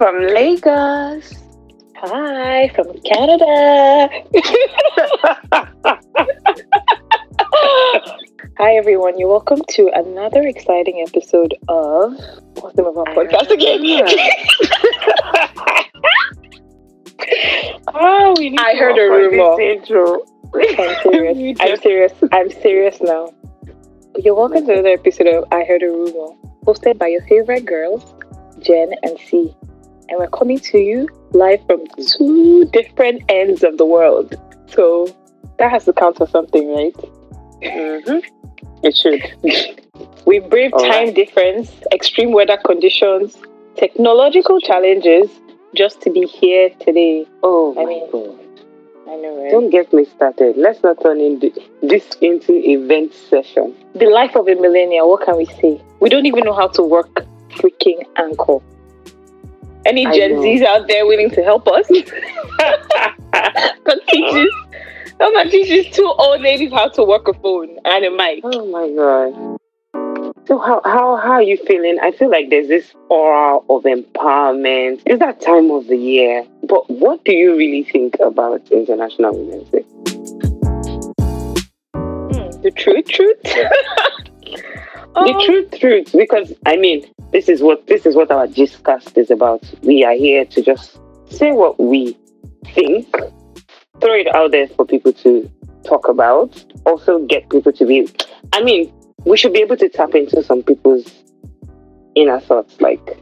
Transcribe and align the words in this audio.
from 0.00 0.16
Lagos. 0.28 1.34
Hi, 1.96 2.68
from 2.74 2.86
Canada. 3.02 4.08
Hi, 8.56 8.76
everyone. 8.76 9.18
You're 9.18 9.28
welcome 9.28 9.60
to 9.72 9.90
another 9.94 10.46
exciting 10.46 11.04
episode 11.06 11.54
of 11.68 12.14
what's 12.60 12.74
the 12.76 12.82
name 12.82 12.86
of 12.86 12.96
our 12.96 13.04
podcast 13.14 13.50
again? 13.50 13.80
oh, 17.92 18.34
we 18.38 18.48
need 18.48 18.58
I 18.58 18.72
to 18.72 18.78
heard 18.78 18.96
a 18.96 19.02
rumor. 19.02 19.60
intro. 19.60 20.24
I'm 20.54 20.96
serious. 21.02 21.58
I'm 21.60 21.76
serious. 21.76 22.12
I'm 22.32 22.50
serious 22.50 23.02
now. 23.02 23.34
You're 24.16 24.34
welcome 24.34 24.64
to 24.64 24.72
another 24.72 24.94
episode 24.94 25.26
of 25.26 25.44
I 25.52 25.64
Heard 25.64 25.82
a 25.82 25.88
Rumor, 25.88 26.34
hosted 26.64 26.96
by 26.98 27.08
your 27.08 27.20
favorite 27.26 27.66
girls, 27.66 28.14
Jen 28.60 28.94
and 29.02 29.18
C. 29.18 29.54
And 30.10 30.18
we're 30.18 30.28
coming 30.28 30.58
to 30.58 30.78
you 30.78 31.08
live 31.32 31.64
from 31.66 31.86
two 32.18 32.64
different 32.72 33.22
ends 33.28 33.62
of 33.62 33.78
the 33.78 33.86
world. 33.86 34.34
So 34.66 35.14
that 35.58 35.70
has 35.70 35.84
to 35.86 35.92
count 35.92 36.16
for 36.16 36.26
something, 36.26 36.74
right? 36.74 36.94
Mhm. 37.62 38.22
It 38.82 38.96
should. 38.96 39.22
We 40.26 40.38
brave 40.38 40.72
All 40.72 40.80
time 40.80 41.06
right. 41.06 41.14
difference, 41.14 41.70
extreme 41.92 42.32
weather 42.32 42.56
conditions, 42.64 43.36
technological 43.76 44.60
challenges 44.60 45.28
just 45.74 46.00
to 46.02 46.10
be 46.10 46.26
here 46.26 46.70
today. 46.80 47.26
Oh, 47.42 47.74
I 47.78 47.84
mean, 47.84 48.10
God. 48.10 48.38
I 49.08 49.16
know, 49.16 49.42
right? 49.42 49.50
Don't 49.50 49.70
get 49.70 49.92
me 49.92 50.04
started. 50.06 50.56
Let's 50.56 50.82
not 50.82 51.00
turn 51.02 51.20
into 51.20 51.52
this 51.82 52.06
into 52.20 52.52
event 52.54 53.12
session. 53.14 53.74
the 53.94 54.06
life 54.06 54.36
of 54.36 54.46
a 54.48 54.54
millennial, 54.54 55.10
what 55.10 55.24
can 55.26 55.36
we 55.36 55.46
say? 55.46 55.80
We 56.00 56.08
don't 56.08 56.26
even 56.26 56.44
know 56.44 56.54
how 56.54 56.68
to 56.68 56.82
work 56.82 57.24
freaking 57.50 58.04
Anchor. 58.16 58.58
Any 59.86 60.06
I 60.06 60.12
Gen 60.14 60.34
know. 60.34 60.42
Zs 60.42 60.62
out 60.64 60.88
there 60.88 61.06
willing 61.06 61.30
to 61.30 61.42
help 61.42 61.66
us? 61.68 61.86
That 63.32 64.00
teaches, 64.08 64.54
that 65.18 65.48
teaches 65.50 65.94
two 65.94 66.04
old 66.18 66.40
ladies 66.40 66.72
how 66.72 66.88
to 66.90 67.04
work 67.04 67.28
a 67.28 67.32
phone 67.34 67.78
and 67.84 68.04
a 68.04 68.10
mic. 68.10 68.40
Oh 68.44 68.66
my 68.66 68.88
god. 68.90 69.58
So 70.46 70.58
how 70.58 70.80
how 70.84 71.16
how 71.16 71.32
are 71.32 71.42
you 71.42 71.56
feeling? 71.56 71.98
I 72.00 72.10
feel 72.10 72.30
like 72.30 72.50
there's 72.50 72.68
this 72.68 72.92
aura 73.08 73.58
of 73.58 73.84
empowerment. 73.84 75.02
It's 75.06 75.20
that 75.20 75.40
time 75.40 75.70
of 75.70 75.86
the 75.86 75.96
year. 75.96 76.44
But 76.64 76.90
what 76.90 77.24
do 77.24 77.32
you 77.32 77.56
really 77.56 77.84
think 77.84 78.16
about 78.20 78.68
International 78.70 79.36
Women's 79.36 79.70
Day? 79.70 79.84
Hmm, 81.94 82.62
the 82.62 82.72
truth, 82.76 83.08
truth. 83.08 83.40
The 85.14 85.20
Um, 85.34 85.40
truth, 85.44 85.70
truth, 85.78 86.12
because 86.12 86.52
I 86.66 86.76
mean, 86.76 87.04
this 87.32 87.48
is 87.48 87.62
what 87.62 87.86
this 87.86 88.06
is 88.06 88.14
what 88.14 88.30
our 88.30 88.46
discast 88.46 89.18
is 89.18 89.30
about. 89.30 89.62
We 89.82 90.04
are 90.04 90.12
here 90.14 90.44
to 90.44 90.62
just 90.62 90.98
say 91.28 91.52
what 91.52 91.78
we 91.80 92.16
think, 92.74 93.06
throw 94.00 94.14
it 94.14 94.32
out 94.34 94.52
there 94.52 94.68
for 94.68 94.84
people 94.86 95.12
to 95.24 95.50
talk 95.84 96.08
about, 96.08 96.64
also 96.86 97.18
get 97.26 97.48
people 97.50 97.72
to 97.72 97.84
be. 97.84 98.08
I 98.52 98.62
mean, 98.62 98.92
we 99.24 99.36
should 99.36 99.52
be 99.52 99.60
able 99.60 99.76
to 99.78 99.88
tap 99.88 100.14
into 100.14 100.42
some 100.42 100.62
people's 100.62 101.06
inner 102.14 102.40
thoughts. 102.40 102.80
Like, 102.80 103.18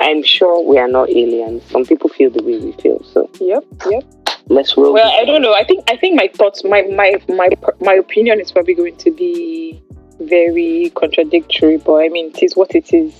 I'm 0.00 0.22
sure 0.22 0.62
we 0.62 0.78
are 0.78 0.88
not 0.88 1.08
aliens. 1.10 1.62
Some 1.70 1.84
people 1.84 2.08
feel 2.10 2.30
the 2.30 2.42
way 2.42 2.58
we 2.58 2.72
feel. 2.72 3.02
So 3.04 3.30
Yep, 3.40 3.64
yep. 3.90 4.04
let's 4.48 4.76
roll. 4.76 4.92
Well, 4.92 5.12
I 5.20 5.24
don't 5.24 5.42
know. 5.42 5.54
I 5.54 5.64
think 5.64 5.88
I 5.90 5.96
think 5.96 6.16
my 6.16 6.28
thoughts, 6.34 6.64
my 6.64 6.82
my 6.82 7.14
my 7.28 7.48
my 7.80 7.94
opinion 7.94 8.40
is 8.40 8.50
probably 8.52 8.74
going 8.74 8.96
to 8.96 9.10
be 9.12 9.82
very 10.20 10.92
contradictory, 10.94 11.78
but 11.78 11.96
I 11.96 12.08
mean, 12.08 12.28
it 12.28 12.42
is 12.42 12.56
what 12.56 12.74
it 12.74 12.92
is. 12.92 13.14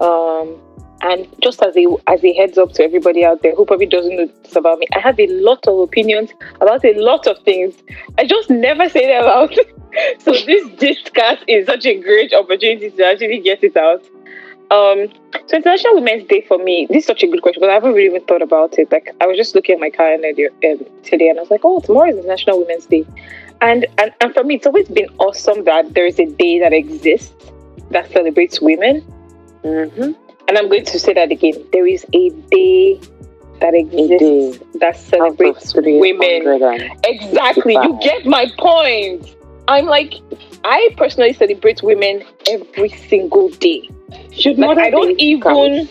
Um, 0.00 0.60
and 1.02 1.26
just 1.42 1.62
as 1.62 1.76
a 1.76 1.86
as 2.06 2.24
a 2.24 2.32
heads 2.32 2.56
up 2.58 2.72
to 2.72 2.82
everybody 2.82 3.24
out 3.24 3.42
there 3.42 3.54
who 3.54 3.66
probably 3.66 3.86
doesn't 3.86 4.16
know 4.16 4.26
this 4.42 4.56
about 4.56 4.78
me, 4.78 4.86
I 4.94 5.00
have 5.00 5.20
a 5.20 5.26
lot 5.26 5.66
of 5.66 5.78
opinions 5.80 6.30
about 6.60 6.84
a 6.84 6.94
lot 6.94 7.26
of 7.26 7.38
things. 7.44 7.74
I 8.18 8.26
just 8.26 8.48
never 8.48 8.88
say 8.88 9.06
them 9.06 9.24
out. 9.24 9.54
so 10.20 10.32
this 10.32 10.68
discuss 10.78 11.38
is 11.46 11.66
such 11.66 11.86
a 11.86 12.00
great 12.00 12.32
opportunity 12.32 12.90
to 12.90 13.06
actually 13.06 13.40
get 13.40 13.62
it 13.62 13.76
out. 13.76 14.02
Um, 14.68 15.08
so 15.46 15.58
International 15.58 15.94
Women's 15.94 16.26
Day 16.26 16.40
for 16.40 16.58
me, 16.58 16.86
this 16.88 16.98
is 16.98 17.06
such 17.06 17.22
a 17.22 17.28
good 17.28 17.40
question 17.40 17.60
because 17.60 17.70
I 17.70 17.74
haven't 17.74 17.92
really 17.92 18.06
even 18.06 18.24
thought 18.24 18.42
about 18.42 18.78
it. 18.78 18.90
Like 18.90 19.14
I 19.20 19.26
was 19.26 19.36
just 19.36 19.54
looking 19.54 19.74
at 19.74 19.80
my 19.80 19.90
calendar 19.90 20.48
um, 20.64 20.84
today, 21.04 21.28
and 21.28 21.38
I 21.38 21.42
was 21.42 21.50
like, 21.50 21.60
"Oh, 21.62 21.80
tomorrow 21.80 22.10
is 22.10 22.16
International 22.16 22.58
Women's 22.58 22.86
Day," 22.86 23.04
and, 23.60 23.86
and 23.98 24.12
and 24.20 24.34
for 24.34 24.44
me, 24.44 24.56
it's 24.56 24.66
always 24.66 24.88
been 24.88 25.08
awesome 25.18 25.64
that 25.64 25.94
there 25.94 26.06
is 26.06 26.18
a 26.18 26.26
day 26.26 26.58
that 26.60 26.72
exists 26.72 27.34
that 27.90 28.10
celebrates 28.12 28.60
women. 28.60 29.00
hmm 29.62 30.12
And 30.48 30.58
I'm 30.58 30.68
going 30.68 30.84
to 30.84 30.98
say 30.98 31.12
that 31.14 31.30
again: 31.30 31.54
there 31.72 31.86
is 31.86 32.04
a 32.12 32.30
day 32.50 33.00
that 33.60 33.74
exists 33.74 34.62
that 34.80 34.96
celebrates 34.96 35.74
women. 35.74 36.42
Exactly. 37.04 37.74
You 37.74 37.98
get 38.02 38.26
my 38.26 38.46
point. 38.58 39.34
I'm 39.68 39.86
like, 39.86 40.14
I 40.64 40.90
personally 40.96 41.32
celebrate 41.32 41.82
women 41.82 42.22
every 42.48 42.90
single 42.90 43.48
day. 43.48 43.90
Should 44.30 44.58
Like, 44.58 44.78
I 44.78 44.90
don't 44.90 45.16
Day 45.16 45.24
even 45.24 45.42
count? 45.42 45.90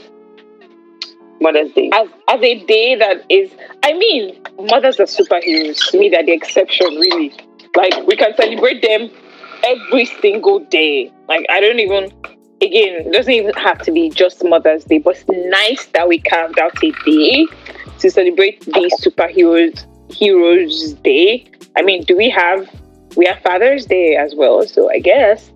Mother's 1.41 1.71
Day. 1.73 1.89
as 1.93 2.07
as 2.29 2.41
a 2.41 2.65
day 2.65 2.95
that 2.95 3.25
is 3.29 3.51
I 3.83 3.93
mean, 3.93 4.41
mothers 4.69 4.99
are 4.99 5.05
superheroes. 5.05 5.91
To 5.91 5.99
me, 5.99 6.09
they're 6.09 6.25
the 6.25 6.31
exception, 6.31 6.87
really. 6.87 7.33
Like 7.75 8.05
we 8.07 8.15
can 8.15 8.35
celebrate 8.35 8.81
them 8.81 9.09
every 9.63 10.05
single 10.05 10.59
day. 10.59 11.11
Like 11.27 11.45
I 11.49 11.59
don't 11.59 11.79
even 11.79 12.05
again, 12.61 13.07
it 13.07 13.11
doesn't 13.11 13.33
even 13.33 13.53
have 13.55 13.79
to 13.83 13.91
be 13.91 14.09
just 14.09 14.43
Mother's 14.43 14.85
Day, 14.85 14.99
but 14.99 15.17
it's 15.17 15.25
nice 15.49 15.85
that 15.87 16.07
we 16.07 16.19
carved 16.19 16.57
out 16.59 16.71
a 16.83 16.91
day 17.05 17.45
to 17.99 18.09
celebrate 18.09 18.61
these 18.65 18.93
superheroes 19.01 19.85
heroes 20.11 20.93
day. 21.03 21.45
I 21.75 21.81
mean, 21.81 22.03
do 22.03 22.15
we 22.15 22.29
have 22.29 22.69
we 23.15 23.25
have 23.25 23.39
Father's 23.41 23.85
Day 23.85 24.15
as 24.15 24.35
well, 24.35 24.65
so 24.67 24.89
I 24.89 24.99
guess. 24.99 25.51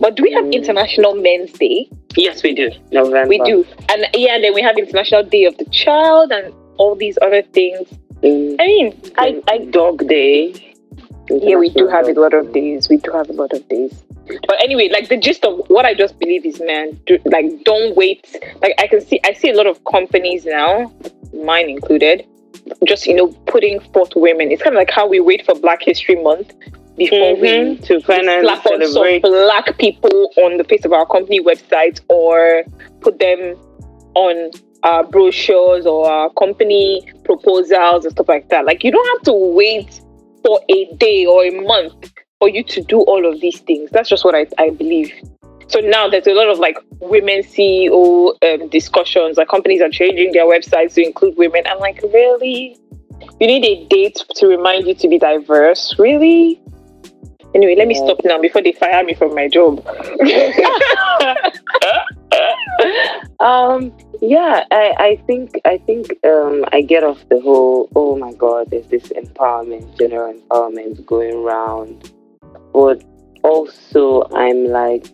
But 0.00 0.14
do 0.14 0.22
we 0.22 0.32
have 0.32 0.44
Mm. 0.44 0.52
International 0.52 1.14
Men's 1.14 1.52
Day? 1.52 1.90
Yes, 2.16 2.42
we 2.42 2.54
do. 2.54 2.70
November. 2.92 3.28
We 3.28 3.38
do. 3.40 3.66
And 3.90 4.06
yeah, 4.14 4.36
and 4.36 4.44
then 4.44 4.54
we 4.54 4.62
have 4.62 4.78
International 4.78 5.22
Day 5.24 5.44
of 5.44 5.56
the 5.58 5.64
Child 5.66 6.30
and 6.32 6.54
all 6.76 6.94
these 6.94 7.18
other 7.20 7.42
things. 7.42 7.88
Mm. 8.22 8.56
I 8.60 8.66
mean, 8.66 9.00
I, 9.16 9.42
I 9.48 9.58
Dog 9.58 10.06
Day. 10.06 10.67
Yeah, 11.30 11.56
we 11.56 11.70
do 11.70 11.86
have 11.88 12.08
a 12.08 12.12
lot 12.12 12.34
of 12.34 12.52
days. 12.52 12.88
We 12.88 12.98
do 12.98 13.10
have 13.12 13.28
a 13.28 13.32
lot 13.32 13.52
of 13.52 13.68
days. 13.68 13.92
But 14.46 14.62
anyway, 14.62 14.88
like 14.92 15.08
the 15.08 15.16
gist 15.16 15.44
of 15.44 15.58
what 15.68 15.84
I 15.84 15.94
just 15.94 16.18
believe 16.18 16.44
is, 16.44 16.60
man, 16.60 16.98
do, 17.06 17.18
like 17.26 17.64
don't 17.64 17.96
wait. 17.96 18.26
Like 18.60 18.74
I 18.78 18.86
can 18.86 19.00
see, 19.00 19.20
I 19.24 19.32
see 19.32 19.50
a 19.50 19.54
lot 19.54 19.66
of 19.66 19.82
companies 19.84 20.44
now, 20.44 20.92
mine 21.32 21.68
included, 21.68 22.26
just 22.86 23.06
you 23.06 23.14
know 23.14 23.28
putting 23.46 23.80
forth 23.92 24.12
women. 24.16 24.50
It's 24.50 24.62
kind 24.62 24.74
of 24.74 24.78
like 24.78 24.90
how 24.90 25.06
we 25.06 25.20
wait 25.20 25.44
for 25.44 25.54
Black 25.54 25.82
History 25.82 26.16
Month 26.22 26.52
before 26.96 27.36
we 27.36 27.48
Mhm. 27.48 27.84
To 27.86 28.00
finally 28.00 28.42
slap 28.42 28.66
on 28.66 28.86
some 28.86 29.20
black 29.20 29.78
people 29.78 30.30
on 30.36 30.56
the 30.56 30.64
face 30.64 30.84
of 30.84 30.92
our 30.92 31.06
company 31.06 31.40
website 31.40 32.00
or 32.08 32.64
put 33.00 33.18
them 33.18 33.56
on 34.14 34.50
our 34.82 35.04
brochures 35.04 35.86
or 35.86 36.10
our 36.10 36.30
company 36.30 37.02
proposals 37.24 38.04
and 38.04 38.12
stuff 38.12 38.28
like 38.28 38.48
that. 38.48 38.64
Like 38.64 38.84
you 38.84 38.90
don't 38.90 39.08
have 39.14 39.22
to 39.22 39.32
wait 39.32 40.00
for 40.48 40.62
a 40.70 40.86
day 40.94 41.26
or 41.26 41.44
a 41.44 41.50
month 41.60 42.10
for 42.38 42.48
you 42.48 42.64
to 42.64 42.82
do 42.82 43.00
all 43.00 43.30
of 43.30 43.38
these 43.42 43.60
things. 43.60 43.90
That's 43.90 44.08
just 44.08 44.24
what 44.24 44.34
I, 44.34 44.46
I 44.56 44.70
believe. 44.70 45.12
So 45.66 45.80
now 45.80 46.08
there's 46.08 46.26
a 46.26 46.32
lot 46.32 46.48
of 46.48 46.58
like 46.58 46.78
women 47.00 47.40
CEO 47.40 48.32
um, 48.42 48.70
discussions. 48.70 49.36
Like 49.36 49.48
companies 49.48 49.82
are 49.82 49.90
changing 49.90 50.32
their 50.32 50.46
websites 50.46 50.94
to 50.94 51.04
include 51.04 51.36
women. 51.36 51.64
I'm 51.66 51.80
like, 51.80 52.00
really? 52.14 52.78
You 53.38 53.46
need 53.46 53.62
a 53.62 53.86
date 53.88 54.24
to 54.36 54.46
remind 54.46 54.86
you 54.86 54.94
to 54.94 55.06
be 55.06 55.18
diverse? 55.18 55.98
Really? 55.98 56.58
Anyway, 57.54 57.74
let 57.76 57.86
me 57.86 57.94
stop 57.94 58.16
now 58.24 58.40
before 58.40 58.62
they 58.62 58.72
fire 58.72 59.04
me 59.04 59.12
from 59.12 59.34
my 59.34 59.48
job. 59.48 59.86
um 63.40 63.92
yeah 64.20 64.64
I, 64.70 64.94
I 64.98 65.22
think 65.26 65.60
i 65.64 65.78
think 65.78 66.12
um 66.24 66.64
i 66.72 66.80
get 66.80 67.04
off 67.04 67.18
the 67.28 67.40
whole 67.40 67.88
oh 67.94 68.16
my 68.16 68.32
god 68.32 68.70
there's 68.70 68.86
this 68.88 69.08
empowerment 69.08 69.98
general 69.98 70.34
empowerment 70.34 71.04
going 71.06 71.34
around. 71.34 72.12
But 72.72 73.02
also 73.44 74.28
i'm 74.34 74.66
like 74.66 75.06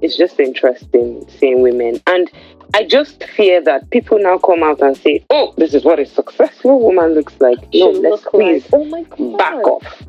it's 0.00 0.16
just 0.16 0.38
interesting 0.38 1.28
seeing 1.38 1.60
women. 1.62 2.00
And 2.06 2.30
i 2.74 2.84
just 2.84 3.24
fear 3.36 3.62
that 3.64 3.90
people 3.90 4.18
now 4.18 4.38
come 4.38 4.62
out 4.62 4.80
and 4.80 4.96
say 4.96 5.24
oh 5.30 5.54
this 5.56 5.74
is 5.74 5.84
what 5.84 5.98
a 5.98 6.06
successful 6.06 6.80
woman 6.80 7.14
looks 7.14 7.34
like. 7.40 7.58
No 7.74 7.92
Should 7.92 8.02
let's 8.02 8.24
please 8.24 8.62
like- 8.72 8.80
oh 8.80 8.84
my 8.84 9.02
god. 9.02 9.38
back 9.38 9.66
off. 9.66 10.02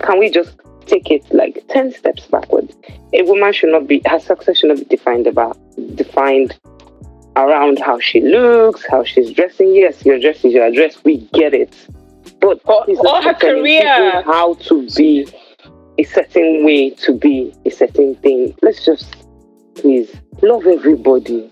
Can 0.00 0.18
we 0.18 0.30
just 0.30 0.58
take 0.86 1.10
it 1.10 1.24
like 1.32 1.62
10 1.68 1.92
steps 1.92 2.26
backwards 2.26 2.74
a 3.12 3.22
woman 3.22 3.52
should 3.52 3.70
not 3.70 3.86
be 3.86 4.02
her 4.06 4.18
success 4.18 4.58
should 4.58 4.68
not 4.70 4.78
be 4.78 4.84
defined 4.84 5.26
about 5.26 5.56
defined 5.94 6.58
around 7.36 7.78
how 7.78 7.98
she 7.98 8.20
looks 8.20 8.84
how 8.90 9.04
she's 9.04 9.30
dressing 9.32 9.74
yes 9.74 10.04
your 10.04 10.18
dress 10.18 10.44
is 10.44 10.52
your 10.52 10.70
dress 10.72 11.02
we 11.04 11.18
get 11.32 11.54
it 11.54 11.74
but 12.40 12.62
please 12.64 12.98
or 12.98 13.22
her 13.22 13.34
career. 13.34 14.22
how 14.22 14.54
to 14.54 14.86
be 14.96 15.26
a 15.98 16.04
certain 16.04 16.64
way 16.64 16.90
to 16.90 17.12
be 17.12 17.54
a 17.66 17.70
certain 17.70 18.14
thing 18.16 18.54
let's 18.62 18.84
just 18.84 19.14
please 19.74 20.10
love 20.42 20.66
everybody 20.66 21.50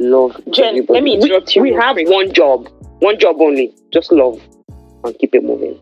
love. 0.00 0.40
Jen, 0.50 0.68
everybody. 0.68 0.92
let 0.94 1.02
me 1.04 1.14
interrupt 1.14 1.48
we, 1.48 1.54
you 1.54 1.62
We 1.62 1.72
have 1.74 1.94
quick. 1.94 2.08
one 2.08 2.32
job, 2.32 2.68
one 3.00 3.18
job 3.18 3.36
only. 3.40 3.72
Just 3.92 4.10
love 4.10 4.42
and 5.04 5.18
keep 5.18 5.34
it 5.34 5.44
moving. 5.44 5.78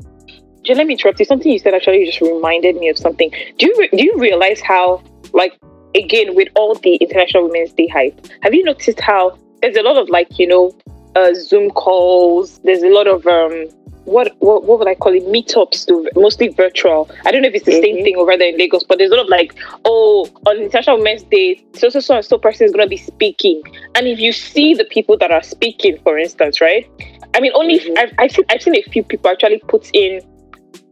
Jen, 0.65 0.77
let 0.77 0.87
me 0.87 0.95
interrupt 0.95 1.19
you. 1.21 1.25
Something 1.25 1.53
you 1.53 1.59
said 1.59 1.75
actually 1.75 2.05
just 2.05 2.21
reminded 2.21 2.77
me 2.77 2.89
of 2.89 2.99
something. 2.99 3.31
Do 3.59 3.67
you 3.67 3.75
re- 3.79 3.91
do 3.97 4.05
you 4.05 4.15
realize 4.19 4.61
how, 4.61 5.03
like, 5.33 5.59
again 5.95 6.35
with 6.35 6.49
all 6.57 6.75
the 6.75 6.97
International 6.97 7.45
Women's 7.45 7.73
Day 7.73 7.87
hype, 7.89 8.27
have 8.43 8.55
you 8.55 8.65
noticed 8.65 9.01
how 9.01 9.37
there's 9.63 9.77
a 9.77 9.83
lot 9.83 9.97
of 9.97 10.09
like 10.09 10.39
you 10.39 10.47
know, 10.47 10.77
uh, 11.17 11.35
Zoom 11.35 11.71
calls. 11.71 12.59
There's 12.61 12.83
a 12.83 12.91
lot 12.91 13.07
of 13.07 13.27
um, 13.27 13.67
what 14.05 14.35
what 14.39 14.65
what 14.65 14.79
would 14.79 14.89
I 14.89 14.95
call 14.95 15.15
it? 15.15 15.27
Meetups, 15.27 15.87
to 15.87 16.09
mostly 16.19 16.49
virtual. 16.49 17.11
I 17.27 17.31
don't 17.33 17.43
know 17.43 17.49
if 17.49 17.55
it's 17.55 17.67
the 17.67 17.73
same 17.73 17.97
Mhm. 17.99 18.05
thing 18.05 18.17
over 18.17 18.37
there 18.37 18.49
in 18.49 18.59
Lagos, 18.59 18.85
but 18.85 18.99
there's 18.99 19.11
a 19.11 19.17
lot 19.17 19.25
of 19.25 19.29
like, 19.29 19.55
oh, 19.85 20.29
on 20.47 20.59
International 20.59 20.97
Women's 20.99 21.25
Day, 21.25 21.63
so 21.75 21.89
so 21.89 22.01
so 22.01 22.17
and 22.17 22.25
so 22.25 22.39
person 22.39 22.67
is 22.67 22.73
gonna 22.73 22.87
be 22.87 22.97
speaking, 22.97 23.63
and 23.95 24.07
if 24.07 24.19
you 24.21 24.33
see 24.33 24.75
the 24.75 24.85
people 24.85 25.17
that 25.19 25.31
are 25.31 25.43
speaking, 25.43 25.99
for 26.05 26.19
instance, 26.19 26.61
right? 26.61 26.87
I 27.35 27.41
mean, 27.41 27.53
only 27.55 27.81
Mhm. 27.81 27.99
I've, 27.99 28.13
I've 28.19 28.33
seen 28.33 28.45
I've 28.49 28.63
seen 28.63 28.77
a 28.77 28.83
few 28.83 29.03
people 29.03 29.31
actually 29.31 29.59
put 29.69 29.91
in 29.93 30.21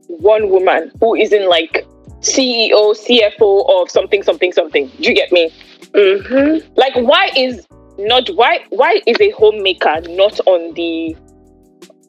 one 0.08 0.50
woman 0.50 0.90
who 1.00 1.14
is 1.14 1.32
in 1.32 1.48
like 1.48 1.86
CEO, 2.20 2.94
CFO 2.94 3.82
of 3.82 3.90
something, 3.90 4.22
something, 4.22 4.52
something. 4.52 4.88
Do 5.00 5.08
you 5.08 5.14
get 5.14 5.30
me? 5.32 5.52
Mm-hmm. 5.92 6.68
Like, 6.76 6.94
why 6.96 7.30
is 7.36 7.66
not 7.98 8.28
why 8.34 8.60
why 8.70 9.00
is 9.06 9.16
a 9.20 9.30
homemaker 9.30 10.00
not 10.10 10.38
on 10.46 10.74
the 10.74 11.16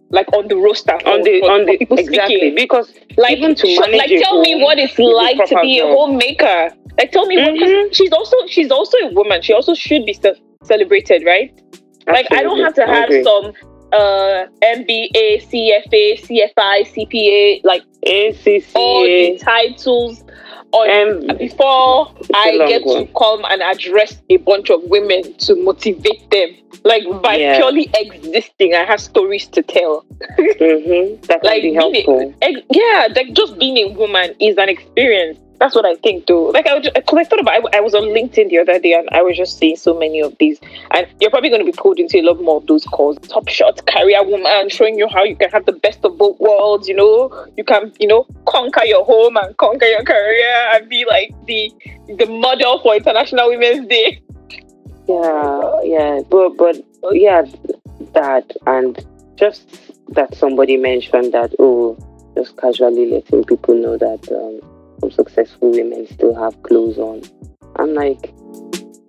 like 0.09 0.31
on 0.33 0.48
the 0.48 0.56
roster 0.57 0.94
On 1.06 1.21
the 1.24 1.39
for- 1.42 1.51
on 1.51 1.65
the 1.65 1.77
people 1.77 1.98
exactly 1.98 2.38
speaking? 2.38 2.56
because 2.56 2.94
Like, 3.18 3.38
even 3.38 3.56
to 3.56 3.80
manage 3.80 3.98
like 4.12 4.21
tell 4.21 4.42
me 4.42 4.62
what 4.62 4.80
it's 4.80 4.98
like 5.00 5.38
to 5.50 5.59
be 5.62 5.80
a 5.80 5.86
homemaker. 5.88 6.71
Like, 6.98 7.12
tell 7.12 7.25
me 7.27 7.38
what 7.38 7.57
'cause 7.59 7.69
Mhm. 7.69 7.94
she's 7.95 8.12
also 8.12 8.36
she's 8.48 8.71
also 8.71 8.98
a 9.00 9.07
woman. 9.13 9.42
She 9.42 9.54
also 9.54 9.74
should 9.74 10.06
be 10.06 10.13
ce- 10.13 10.39
celebrated, 10.63 11.24
right? 11.25 11.51
Like 12.07 12.27
I 12.31 12.42
don't 12.44 12.59
have 12.62 12.74
to 12.75 12.86
have 12.86 13.06
agree. 13.09 13.24
some 13.24 13.54
uh 13.94 14.45
MBA, 14.62 15.42
CFA, 15.50 16.19
CFI, 16.22 16.84
CPA, 16.94 17.62
like 17.63 17.84
ACCA, 18.06 18.75
all 18.75 19.04
the 19.04 19.38
titles 19.39 20.24
on 20.74 21.38
before 21.38 22.12
I 22.34 22.57
get 22.68 22.80
to 22.84 22.86
one. 22.86 23.07
come 23.18 23.45
and 23.50 23.62
address 23.62 24.22
a 24.30 24.38
bunch 24.38 24.69
of 24.69 24.84
women 24.84 25.34
to 25.45 25.56
motivate 25.63 26.30
them. 26.30 26.50
Like 26.84 27.04
by 27.22 27.36
Yeah. 27.36 27.57
purely 27.57 27.89
existing, 27.95 28.74
I 28.75 28.84
have 28.84 29.00
stories 29.00 29.48
to 29.48 29.62
tell. 29.63 30.06
Mhm. 30.38 31.22
That 31.28 31.42
can 31.42 31.50
Like 31.50 31.62
be 31.62 31.69
a- 31.72 31.80
helpful. 31.80 32.33
Ex- 32.42 32.62
yeah, 32.72 33.07
like 33.16 33.31
just 33.33 33.57
being 33.57 33.78
a 33.78 33.88
woman 33.94 34.36
is 34.40 34.57
an 34.57 34.68
experience. 34.69 35.40
That's 35.59 35.74
what 35.74 35.86
I 35.86 35.95
think, 35.95 36.27
though. 36.27 36.45
Like 36.45 36.68
I 36.68 36.80
because 36.80 37.18
I 37.18 37.24
thought 37.24 37.39
about, 37.39 37.74
I, 37.74 37.77
I 37.77 37.81
was 37.81 37.95
on 37.95 38.04
LinkedIn 38.04 38.50
the 38.50 38.59
other 38.59 38.80
day, 38.80 38.94
and 38.94 39.09
I 39.12 39.24
was 39.24 39.36
just 39.36 39.57
seeing 39.57 39.75
so 39.75 39.98
many 39.98 40.21
of 40.21 40.38
these. 40.39 40.59
And 40.92 41.07
you're 41.19 41.31
probably 41.31 41.50
going 41.50 41.65
to 41.65 41.71
be 41.71 41.75
pulled 41.75 42.00
into 42.00 42.19
a 42.19 42.21
lot 42.21 42.42
more 42.42 42.57
of 42.57 42.68
those 42.68 42.86
calls. 42.86 43.18
Top 43.27 43.48
shot 43.48 43.86
career 43.88 44.24
woman, 44.24 44.69
showing 44.69 45.00
you 45.00 45.07
how 45.07 45.24
you 45.24 45.36
can 45.36 45.50
have 45.50 45.65
the 45.65 45.74
best 45.74 46.06
of 46.06 46.18
both 46.18 46.39
worlds. 46.39 46.88
You 46.88 46.95
know, 46.95 47.48
you 47.57 47.63
can, 47.63 47.92
you 48.00 48.07
know, 48.07 48.27
conquer 48.45 48.86
your 48.86 49.04
home 49.04 49.38
and 49.38 49.57
conquer 49.57 49.86
your 49.86 50.04
career, 50.04 50.69
and 50.74 50.88
be 50.89 51.06
like 51.06 51.33
the 51.45 51.71
the 52.18 52.27
model 52.27 52.80
for 52.80 52.95
International 52.95 53.50
Women's 53.50 53.88
Day. 53.88 54.21
Yeah, 55.07 55.81
yeah, 55.83 56.21
but 56.30 56.57
but 56.57 56.83
yeah, 57.13 57.44
that 58.13 58.51
and 58.68 59.04
just 59.38 59.92
that 60.09 60.36
somebody 60.36 60.77
mentioned 60.77 61.33
that 61.33 61.54
oh, 61.57 61.98
just 62.36 62.57
casually 62.57 63.09
letting 63.09 63.44
people 63.44 63.75
know 63.75 63.98
that 63.98 64.31
um, 64.31 64.77
some 65.00 65.12
successful 65.12 65.72
women 65.72 66.08
still 66.08 66.34
have 66.36 66.62
clothes 66.64 66.98
on. 66.98 67.22
I'm 67.76 67.94
like, 67.94 68.34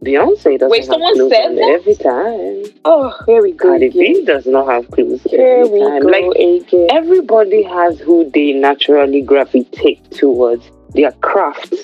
Beyonce 0.04 0.58
doesn't 0.58 0.70
Wait, 0.70 0.80
have 0.82 0.86
someone 0.86 1.14
clothes 1.14 1.32
said 1.32 1.46
on 1.46 1.54
that? 1.56 1.80
every 1.80 1.94
time. 1.96 2.80
Oh, 2.84 3.14
here 3.26 3.42
we 3.42 3.52
go. 3.52 3.68
Cardi. 3.70 3.88
B 3.88 4.24
does 4.24 4.46
not 4.46 4.68
have 4.68 4.88
clothes 4.90 5.22
Here 5.24 5.62
every 5.64 5.80
we 5.80 5.80
time. 5.80 6.02
go 6.02 6.08
Like 6.08 6.36
again. 6.36 6.86
everybody 6.90 7.62
has 7.64 7.98
who 7.98 8.30
they 8.30 8.52
naturally 8.52 9.22
gravitate 9.22 10.10
towards 10.12 10.70
their 10.94 11.12
craft. 11.12 11.74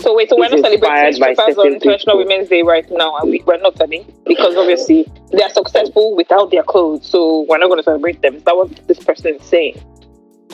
So 0.00 0.14
wait, 0.14 0.28
so 0.28 0.36
we're 0.36 0.50
not 0.50 0.60
celebrating 0.60 1.14
strippers 1.14 1.56
on 1.56 1.66
International 1.72 1.96
people. 1.96 2.18
Women's 2.18 2.48
Day 2.50 2.60
right 2.62 2.84
now, 2.90 3.16
and 3.16 3.30
we, 3.30 3.42
we're 3.46 3.56
not 3.56 3.80
Abby, 3.80 4.06
because 4.26 4.54
obviously 4.54 5.06
they 5.32 5.42
are 5.42 5.48
successful 5.48 6.14
without 6.14 6.50
their 6.50 6.62
clothes, 6.62 7.06
so 7.08 7.46
we're 7.48 7.56
not 7.56 7.68
going 7.68 7.78
to 7.78 7.82
celebrate 7.84 8.20
them. 8.20 8.34
Is 8.34 8.42
that 8.42 8.54
what 8.54 8.86
this 8.86 8.98
person 8.98 9.36
is 9.36 9.42
saying? 9.46 9.82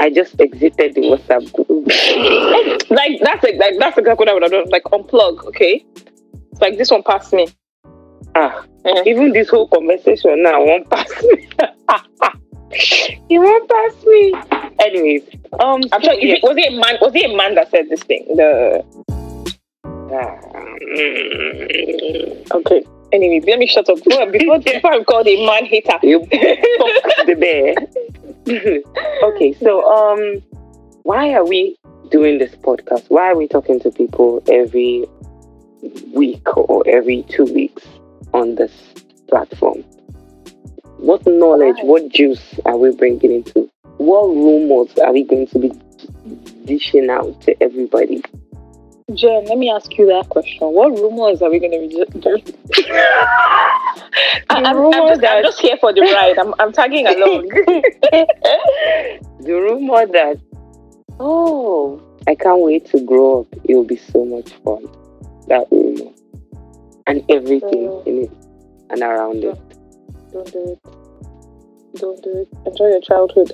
I 0.01 0.11
just 0.11 0.41
exited 0.41 0.95
the 0.95 1.03
WhatsApp 1.03 1.53
group. 1.53 1.87
like 2.91 3.21
that's 3.23 3.43
like, 3.45 3.57
like 3.57 3.75
that's 3.79 3.99
exactly 3.99 4.25
what 4.25 4.29
I 4.29 4.35
would 4.35 4.43
have 4.43 4.51
done. 4.53 4.69
Like 4.71 4.85
unplug, 4.85 5.45
okay? 5.49 5.85
It's 6.53 6.61
like 6.61 6.79
this 6.79 6.91
one 6.91 7.03
passed 7.03 7.33
me. 7.33 7.47
Ah, 8.35 8.65
Eh. 8.85 9.03
even 9.07 9.33
this 9.33 9.49
whole 9.51 9.69
conversation 9.69 10.43
now 10.43 10.65
won't 10.65 10.89
pass 10.89 11.11
me. 11.23 11.49
it 13.29 13.39
won't 13.39 13.69
pass 13.69 14.05
me. 14.07 14.35
Anyways, 14.81 15.23
um, 15.61 15.83
I'm 15.93 16.01
sure. 16.03 16.15
yeah. 16.15 16.37
It, 16.37 16.43
was 16.43 16.57
it 16.57 16.73
a 16.73 16.77
man? 16.77 16.97
Was 17.03 17.15
it 17.15 17.31
a 17.31 17.37
man 17.37 17.55
that 17.57 17.71
said 17.71 17.89
this 17.91 18.03
thing? 18.05 18.25
The 18.37 18.83
Mm, 20.91 22.51
okay. 22.53 22.83
Anyway, 23.13 23.41
let 23.47 23.59
me 23.59 23.67
shut 23.67 23.89
up. 23.89 24.03
Before 24.03 24.27
before, 24.31 24.59
before 24.65 24.93
I'm 24.93 25.05
called 25.05 25.27
a 25.29 25.45
man 25.47 25.65
hater. 25.67 25.99
you 26.03 26.21
the 26.31 27.37
bear. 27.39 27.75
okay, 28.49 29.53
so 29.61 29.85
um, 29.85 30.43
why 31.03 31.33
are 31.35 31.45
we 31.45 31.77
doing 32.11 32.39
this 32.39 32.55
podcast? 32.57 33.05
Why 33.09 33.31
are 33.31 33.37
we 33.37 33.49
talking 33.49 33.81
to 33.81 33.91
people 33.91 34.43
every 34.49 35.07
week 36.13 36.47
or 36.57 36.83
every 36.87 37.23
two 37.25 37.45
weeks 37.45 37.85
on 38.33 38.55
this 38.55 38.73
platform? 39.29 39.85
What 40.99 41.27
knowledge, 41.27 41.77
what 41.83 42.09
juice 42.11 42.59
are 42.65 42.77
we 42.77 42.95
bringing 42.95 43.33
into? 43.33 43.71
What 43.99 44.29
rumors 44.29 44.97
are 44.99 45.13
we 45.13 45.25
going 45.25 45.47
to 45.49 45.59
be 45.59 45.73
dishing 46.65 47.11
out 47.11 47.41
to 47.43 47.63
everybody? 47.63 48.23
Jen, 49.15 49.45
let 49.47 49.59
me 49.59 49.71
ask 49.71 49.97
you 49.99 50.07
that 50.07 50.29
question. 50.29 50.69
What 50.69 50.93
rumors 50.93 51.43
are 51.43 51.51
we 51.51 51.59
going 51.59 51.73
to 51.73 51.79
be 51.89 52.03
I- 54.49 54.57
I'm, 54.63 54.67
I'm, 54.67 55.09
just, 55.09 55.25
I'm 55.25 55.43
just 55.43 55.61
here 55.61 55.77
for 55.81 55.93
the 55.93 56.03
ride. 56.03 56.39
I'm, 56.39 56.55
I'm 56.59 56.73
tagging 56.73 57.07
along. 57.07 57.49
the 59.41 59.55
rumor 59.55 60.07
that 60.07 60.39
oh 61.19 62.01
i 62.27 62.35
can't 62.35 62.61
wait 62.61 62.85
to 62.87 63.01
grow 63.05 63.41
up 63.41 63.47
it 63.65 63.75
will 63.75 63.85
be 63.85 63.97
so 63.97 64.25
much 64.25 64.53
fun 64.65 64.87
that 65.49 65.67
rumor 65.71 66.11
and 67.07 67.25
everything 67.31 68.03
in 68.07 68.25
it 68.25 68.33
and 68.91 69.03
around 69.03 69.43
it 69.45 69.59
Don't 70.33 70.53
do 70.53 70.73
it. 70.73 70.79
Don't 71.97 72.23
do 72.23 72.37
it. 72.43 72.49
Enjoy 72.67 72.87
your 72.87 73.01
childhood. 73.01 73.53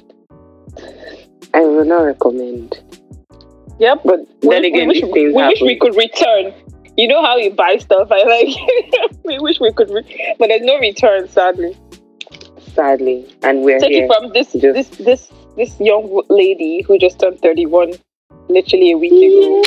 i 1.54 1.61
will 1.61 1.85
not 1.85 2.02
recommend 2.02 2.83
Yep. 3.78 4.00
but 4.04 4.21
then 4.40 4.62
we, 4.62 4.68
again 4.68 4.88
we, 4.88 5.02
wish, 5.02 5.12
we 5.12 5.33
wish 5.33 5.61
we 5.61 5.78
could 5.78 5.95
return. 5.97 6.54
You 6.97 7.09
know 7.09 7.23
how 7.23 7.37
you 7.37 7.50
buy 7.50 7.76
stuff? 7.76 8.09
I 8.11 8.23
like. 8.25 9.14
we 9.25 9.38
wish 9.38 9.61
we 9.61 9.73
could, 9.73 9.90
re- 9.90 10.35
but 10.38 10.49
there's 10.49 10.62
no 10.62 10.78
return, 10.78 11.28
sadly. 11.28 11.76
sadly 12.75 13.35
and 13.42 13.62
we're 13.62 13.78
Take 13.78 13.92
here 13.92 14.04
it 14.04 14.12
from 14.12 14.33
this 14.33 14.52
this 14.52 14.88
this 14.97 15.30
this 15.56 15.78
young 15.80 16.23
lady 16.28 16.83
who 16.83 16.99
just 16.99 17.18
turned 17.18 17.40
31, 17.40 17.92
literally 18.49 18.92
a 18.92 18.99
week 18.99 19.12
ago. 19.12 19.62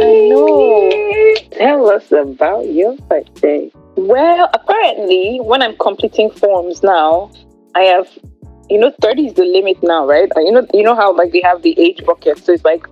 I 0.00 0.28
know. 0.30 1.34
tell 1.52 1.90
us 1.90 2.12
about 2.12 2.66
your 2.66 2.96
birthday 3.08 3.70
Well, 3.96 4.48
apparently, 4.54 5.40
when 5.42 5.62
I'm 5.62 5.76
completing 5.78 6.30
forms 6.30 6.82
now, 6.82 7.30
I 7.74 7.80
have, 7.80 8.08
you 8.68 8.78
know, 8.78 8.92
30 9.00 9.26
is 9.28 9.34
the 9.34 9.44
limit 9.44 9.82
now, 9.82 10.06
right? 10.06 10.30
You 10.36 10.52
know, 10.52 10.66
you 10.72 10.82
know 10.82 10.94
how 10.94 11.14
like 11.14 11.32
they 11.32 11.42
have 11.42 11.62
the 11.62 11.78
age 11.78 12.04
bucket, 12.04 12.38
so 12.44 12.52
it's 12.52 12.64
like 12.64 12.86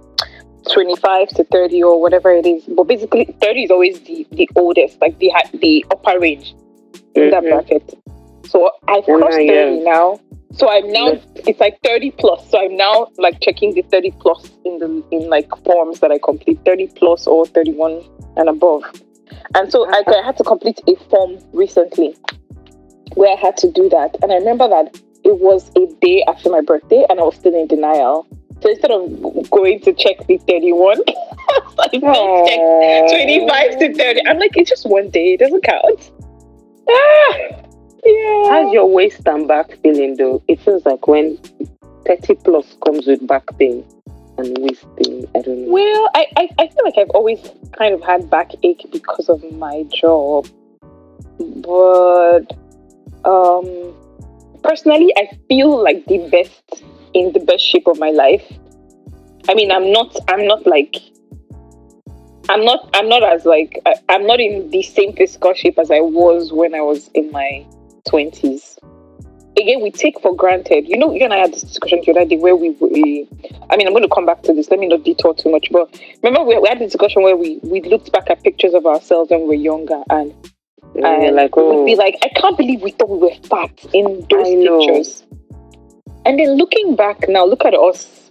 25 0.73 1.29
to 1.29 1.45
30 1.45 1.83
or 1.83 2.01
whatever 2.01 2.31
it 2.31 2.47
is. 2.47 2.65
But 2.65 2.85
basically, 2.85 3.25
30 3.41 3.65
is 3.65 3.71
always 3.71 4.01
the 4.01 4.27
the 4.33 4.49
oldest, 4.57 5.01
like 5.01 5.19
the 5.19 5.33
the 5.55 5.85
upper 5.91 6.19
range 6.19 6.55
in 7.15 7.31
that 7.31 7.43
Mhm. 7.43 7.51
bracket. 7.51 7.95
So 8.47 8.71
I've 8.89 9.05
crossed 9.05 9.37
30 9.37 9.45
yeah. 9.47 9.85
now. 9.85 10.21
So 10.53 10.69
I'm 10.69 10.91
now 10.91 11.13
Yes. 11.13 11.23
it's 11.47 11.61
like 11.61 11.79
30 11.85 12.11
plus. 12.13 12.49
So 12.51 12.59
I'm 12.59 12.77
now 12.77 13.09
like 13.19 13.41
checking 13.41 13.75
the 13.75 13.83
30 13.83 14.11
plus 14.21 14.51
in 14.65 14.79
the 14.79 15.03
in 15.11 15.29
like 15.29 15.49
forms 15.65 16.01
that 16.01 16.11
I 16.11 16.19
complete 16.19 16.59
30 16.65 16.87
plus 16.89 17.27
or 17.27 17.45
31 17.47 18.03
and 18.37 18.49
above. 18.49 18.83
And 19.55 19.71
so 19.71 19.87
I, 19.89 20.03
I 20.07 20.23
had 20.25 20.37
to 20.39 20.45
complete 20.45 20.81
a 20.87 20.95
form 21.11 21.39
recently 21.53 22.17
where 23.15 23.31
I 23.37 23.39
had 23.41 23.57
to 23.59 23.71
do 23.71 23.89
that. 23.91 24.17
And 24.23 24.33
I 24.33 24.37
remember 24.37 24.69
that 24.69 24.99
it 25.25 25.39
was 25.41 25.71
a 25.77 25.87
day 26.01 26.25
after 26.27 26.49
my 26.49 26.61
birthday 26.63 27.05
and 27.11 27.21
I 27.21 27.25
was 27.25 27.35
still 27.37 27.55
in 27.55 27.67
denial. 27.67 28.27
So 28.61 28.71
instead 28.71 28.91
of 28.91 29.51
going 29.51 29.81
to 29.81 29.93
check 29.93 30.27
the 30.27 30.39
31, 30.39 30.99
I 31.79 31.89
don't 31.99 32.47
check 32.49 33.27
25 33.27 33.79
to 33.79 33.95
30. 33.95 34.27
I'm 34.27 34.39
like, 34.39 34.57
it's 34.57 34.69
just 34.69 34.89
one 34.89 35.11
day, 35.11 35.35
it 35.35 35.41
doesn't 35.41 35.63
count. 35.63 36.11
Ah, 36.91 37.69
yeah. 38.05 38.49
how's 38.51 38.73
your 38.73 38.87
waist 38.87 39.21
and 39.27 39.47
back 39.47 39.77
feeling 39.83 40.17
though 40.17 40.43
it 40.49 40.61
feels 40.61 40.85
like 40.87 41.07
when 41.07 41.39
30 42.07 42.35
plus 42.37 42.77
comes 42.85 43.07
with 43.07 43.27
back 43.27 43.45
pain 43.59 43.85
and 44.39 44.57
waist 44.59 44.87
pain 44.97 45.27
i 45.35 45.41
don't 45.43 45.67
know 45.67 45.73
Well, 45.73 46.11
I, 46.15 46.27
I, 46.37 46.49
I 46.59 46.69
feel 46.69 46.85
like 46.85 46.95
I've 46.97 47.11
always 47.11 47.41
kind 47.77 47.95
of 47.95 48.03
had 48.03 48.31
backache 48.31 48.87
because 48.93 49.29
of 49.29 49.43
my 49.53 49.85
job. 49.93 50.49
but 51.39 52.47
um, 53.25 53.95
personally, 54.63 55.13
I 55.17 55.29
feel 55.49 55.83
like 55.83 56.07
the 56.07 56.29
best 56.31 56.85
in 57.15 57.33
the 57.33 57.41
best 57.41 57.65
shape 57.65 57.87
of 57.87 57.99
my 57.99 58.11
life. 58.11 58.45
I 59.49 59.55
mean, 59.55 59.71
I'm 59.71 59.93
not. 59.93 60.17
I'm 60.29 60.47
not 60.47 60.67
like. 60.67 60.97
I'm 62.49 62.65
not. 62.65 62.89
I'm 62.95 63.09
not 63.09 63.23
as 63.23 63.45
like. 63.45 63.81
I, 63.87 63.95
I'm 64.09 64.27
not 64.27 64.41
in 64.41 64.71
the 64.71 64.83
same 64.83 65.15
physical 65.15 65.55
shape 65.55 65.79
as 65.79 65.91
I 65.91 66.01
was 66.01 66.53
when 66.53 66.75
I 66.75 66.81
was 66.81 67.09
in 67.15 67.31
my 67.31 67.67
twenties. 68.07 68.79
Again, 69.57 69.83
we 69.83 69.91
take 69.91 70.21
for 70.21 70.37
granted. 70.37 70.87
You 70.89 70.97
know, 70.97 71.13
you 71.13 71.25
and 71.25 71.35
I 71.35 71.39
had 71.39 71.53
this 71.53 71.63
discussion 71.63 72.01
the 72.05 72.13
other 72.13 72.25
day 72.25 72.37
where 72.37 72.57
we. 72.57 72.71
we 72.71 73.29
I 73.71 73.77
mean, 73.77 73.87
I'm 73.87 73.93
going 73.93 74.03
to 74.03 74.15
come 74.15 74.27
back 74.27 74.43
to 74.43 74.53
this. 74.53 74.71
Let 74.71 74.81
me 74.81 74.89
not 74.89 75.05
detour 75.05 75.35
too 75.35 75.51
much. 75.51 75.69
But 75.71 76.01
remember, 76.23 76.47
we, 76.47 76.59
we 76.59 76.69
had 76.69 76.79
this 76.79 76.93
discussion 76.93 77.23
where 77.23 77.37
we 77.37 77.59
we 77.63 77.81
looked 77.83 78.13
back 78.13 78.31
at 78.31 78.43
pictures 78.43 78.75
of 78.75 78.87
ourselves 78.87 79.31
when 79.31 79.43
we 79.43 79.47
were 79.49 79.55
younger, 79.55 80.03
and 80.11 80.35
And 80.95 81.37
like, 81.37 81.57
oh, 81.57 81.79
would 81.79 81.87
be 81.87 81.97
like, 81.97 82.17
I 82.23 82.29
can't 82.41 82.57
believe 82.57 82.83
we 82.83 82.91
thought 82.91 83.09
we 83.09 83.19
were 83.19 83.35
fat 83.49 83.71
in 83.93 84.27
those 84.31 84.49
pictures. 84.49 85.25
And 86.25 86.39
then 86.39 86.57
looking 86.57 86.97
back 86.97 87.29
now, 87.29 87.45
look 87.45 87.65
at 87.65 87.75
us. 87.75 88.31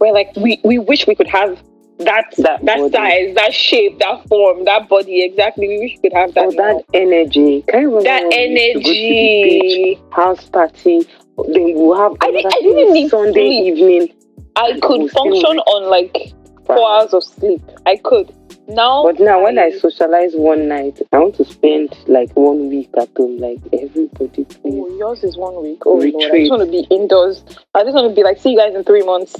We're 0.00 0.12
like, 0.12 0.30
we, 0.36 0.60
we 0.64 0.78
wish 0.78 1.06
we 1.06 1.14
could 1.14 1.28
have 1.28 1.62
that 1.98 2.24
That 2.38 2.64
that, 2.64 2.92
size, 2.92 3.34
that 3.36 3.54
shape, 3.54 3.98
that 4.00 4.26
form, 4.28 4.64
that 4.64 4.88
body. 4.88 5.22
Exactly. 5.24 5.68
We 5.68 5.78
wish 5.78 5.92
we 6.02 6.10
could 6.10 6.18
have 6.18 6.34
that. 6.34 6.46
oh, 6.46 6.50
now. 6.50 6.78
that 6.78 6.84
energy. 6.94 7.62
Can 7.68 7.82
you 7.82 7.96
remember 7.96 8.02
that 8.04 8.22
when 8.22 8.52
we 8.54 8.72
used 8.72 8.74
to 8.74 8.80
go 8.82 8.82
to 8.82 8.88
the 8.88 9.48
beach, 9.48 9.72
energy. 9.72 10.02
house 10.12 10.48
party? 10.48 11.06
Then 11.36 11.74
we'll 11.74 11.96
have 11.96 12.12
I 12.20 12.30
didn't- 12.30 12.52
I 12.54 12.60
didn't 12.60 12.92
need 12.92 13.10
Sunday 13.10 13.32
sleep. 13.32 13.76
evening. 13.76 14.14
I 14.56 14.78
could 14.80 15.10
function 15.10 15.58
on 15.58 15.90
like 15.90 16.32
four 16.66 16.88
hours 16.90 17.12
of 17.14 17.24
sleep. 17.24 17.60
I 17.86 17.96
could. 17.96 18.32
Now, 18.66 19.02
But 19.04 19.20
now, 19.20 19.42
when 19.44 19.58
I 19.58 19.70
socialize 19.72 20.32
one 20.34 20.68
night, 20.68 21.00
I 21.12 21.18
want 21.18 21.34
to 21.36 21.44
spend 21.44 21.94
like 22.06 22.32
one 22.34 22.68
week 22.70 22.90
at 22.98 23.10
home. 23.16 23.36
Like 23.38 23.58
everybody, 23.72 24.44
please. 24.44 24.56
Oh, 24.64 24.96
yours 24.96 25.22
is 25.22 25.36
one 25.36 25.62
week. 25.62 25.82
Oh, 25.84 25.96
Lord, 25.96 26.04
I 26.32 26.38
just 26.38 26.50
want 26.50 26.64
to 26.64 26.70
be 26.70 26.86
indoors. 26.90 27.44
I 27.74 27.82
just 27.82 27.94
want 27.94 28.08
to 28.08 28.14
be 28.14 28.22
like, 28.24 28.40
see 28.40 28.52
you 28.52 28.58
guys 28.58 28.74
in 28.74 28.82
three 28.84 29.02
months. 29.04 29.34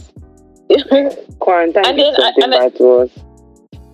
Quarantine 1.40 1.85
And 1.87 1.99
is 1.99 2.04
then 2.04 2.14
I- 2.14 2.16
something 2.16 2.45
and 2.45 2.54
I- 2.54 2.69
bad 2.69 2.81
us. 2.81 3.11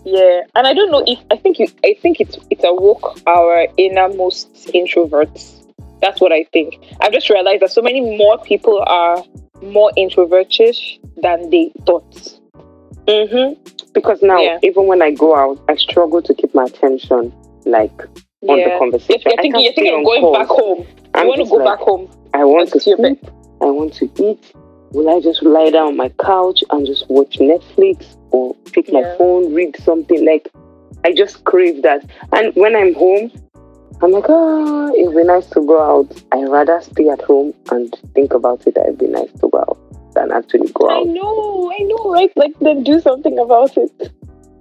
Yeah, 0.05 0.41
and 0.55 0.67
I 0.67 0.73
don't 0.73 0.91
know 0.91 1.05
if 1.07 1.19
I 1.31 1.37
think 1.37 1.59
you, 1.59 1.69
I 1.85 1.95
think 2.01 2.21
it's 2.21 2.39
it's 2.49 2.65
awoke 2.65 3.21
our 3.27 3.67
innermost 3.77 4.51
introverts. 4.75 5.63
That's 6.01 6.23
what 6.23 6.33
I 6.33 6.45
think. 6.55 6.77
I've 7.03 7.13
just 7.13 7.29
realized 7.29 7.61
that 7.61 7.71
so 7.71 7.83
many 7.83 8.17
more 8.17 8.39
people 8.39 8.83
are 8.87 9.23
more 9.63 9.91
introvertish 9.99 10.99
than 11.21 11.51
they 11.51 11.71
thought. 11.85 12.39
Mm-hmm. 13.11 13.93
Because 13.93 14.23
now, 14.23 14.40
Yeah. 14.40 14.59
even 14.62 14.87
when 14.87 15.02
I 15.02 15.11
go 15.11 15.35
out, 15.37 15.59
I 15.69 15.76
struggle 15.76 16.23
to 16.23 16.35
keep 16.35 16.55
my 16.55 16.64
attention 16.64 17.33
like 17.64 18.00
on 18.49 18.57
the 18.57 18.69
Yeah, 18.69 18.79
conversation. 18.79 19.23
you're 19.26 19.38
I 19.38 19.43
thinking 19.43 19.61
you're 19.62 19.73
thinking 19.73 19.99
of 19.99 20.05
going 20.05 20.23
calls. 20.23 20.38
back 20.38 20.47
home. 20.49 20.87
I'm 21.14 21.23
you 21.25 21.29
want 21.29 21.43
to 21.43 21.49
go 21.50 21.57
like, 21.57 21.64
back 21.79 21.79
home. 21.81 22.09
I 22.35 22.45
want 22.45 22.69
to 22.69 22.75
That's 22.75 22.87
your 22.87 22.97
bed. 22.97 23.19
sleep. 23.21 23.33
I 23.61 23.64
want 23.67 23.93
to 23.95 24.05
eat. 24.23 24.52
Will 24.93 25.09
I 25.09 25.21
just 25.21 25.43
lie 25.43 25.71
down 25.71 25.88
on 25.88 25.97
my 25.97 26.09
couch 26.21 26.62
and 26.71 26.87
just 26.87 27.09
watch 27.11 27.38
Netflix 27.38 28.17
or 28.31 28.55
pick 28.73 28.93
my 28.93 29.02
phone, 29.19 29.52
read 29.52 29.76
something? 29.83 30.25
Like, 30.25 30.50
I 31.05 31.12
just 31.12 31.45
crave 31.45 31.83
that. 31.83 32.05
And 32.33 32.55
when 32.57 32.75
I'm 32.75 32.95
home, 32.95 33.31
I'm 34.02 34.11
like, 34.12 34.25
oh, 34.29 34.95
it'd 34.97 35.14
be 35.14 35.25
nice 35.25 35.47
to 35.50 35.61
go 35.67 35.81
out. 35.81 36.23
I'd 36.33 36.49
rather 36.49 36.81
stay 36.81 37.09
at 37.09 37.21
home 37.23 37.52
and 37.71 37.95
think 38.14 38.33
about 38.35 38.67
it. 38.67 38.76
It'd 38.76 38.99
be 38.99 39.07
nice 39.09 39.31
to 39.40 39.49
go 39.49 39.59
out 39.59 39.79
than 40.14 40.33
actually 40.33 40.71
go 40.73 40.88
out. 40.90 40.97
I 40.97 41.00
out. 41.00 41.07
know, 41.09 41.73
I 41.79 41.83
know, 41.85 42.12
right? 42.12 42.33
Like 42.37 42.59
then 42.61 42.83
do 42.85 43.00
something 43.00 43.38
about 43.38 43.76
it. 43.76 43.90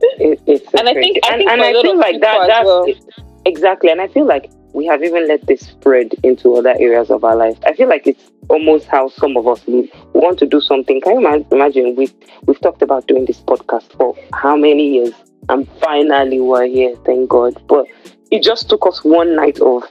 It, 0.02 0.42
it's 0.48 0.64
so 0.72 0.78
And 0.80 0.88
I 0.90 0.94
think- 0.94 1.22
crazy. 1.24 1.34
I 1.34 1.38
think 1.38 1.50
and 1.52 1.60
for 1.62 1.66
a 1.66 1.70
I 1.70 1.82
feel 1.82 1.98
like 1.98 2.22
that. 2.22 2.34
people 2.34 2.48
That's 2.48 2.66
well. 2.66 3.26
exactly. 3.46 3.90
And 3.92 4.02
I 4.02 4.08
feel 4.08 4.26
like 4.26 4.50
we 4.74 4.86
have 4.86 5.04
even 5.04 5.28
let 5.28 5.46
this 5.48 5.62
spread 5.62 6.14
into 6.24 6.56
other 6.56 6.76
areas 6.80 7.10
of 7.10 7.24
our 7.24 7.36
life. 7.36 7.58
I 7.66 7.74
feel 7.74 7.90
like 7.90 8.06
it's 8.08 8.32
almost 8.50 8.86
how 8.88 9.10
some 9.10 9.36
of 9.36 9.48
us 9.48 9.68
live. 9.68 9.90
We 10.14 10.20
want 10.22 10.40
to 10.40 10.46
do 10.46 10.62
something. 10.62 11.02
Can 11.02 11.20
you 11.20 11.46
imagine? 11.52 11.96
We 11.96 12.10
we've 12.46 12.62
talked 12.62 12.82
about 12.82 13.08
doing 13.08 13.26
this 13.26 13.42
podcast 13.42 13.92
for 13.98 14.16
how 14.34 14.56
many 14.56 14.88
years, 14.94 15.14
and 15.50 15.68
finally 15.82 16.40
we're 16.40 16.68
here. 16.68 16.96
Thank 17.06 17.30
God. 17.30 17.62
But 17.68 17.86
it 18.32 18.44
just 18.44 18.70
took 18.70 18.86
us 18.86 19.04
one 19.04 19.36
night 19.36 19.60
of, 19.60 19.84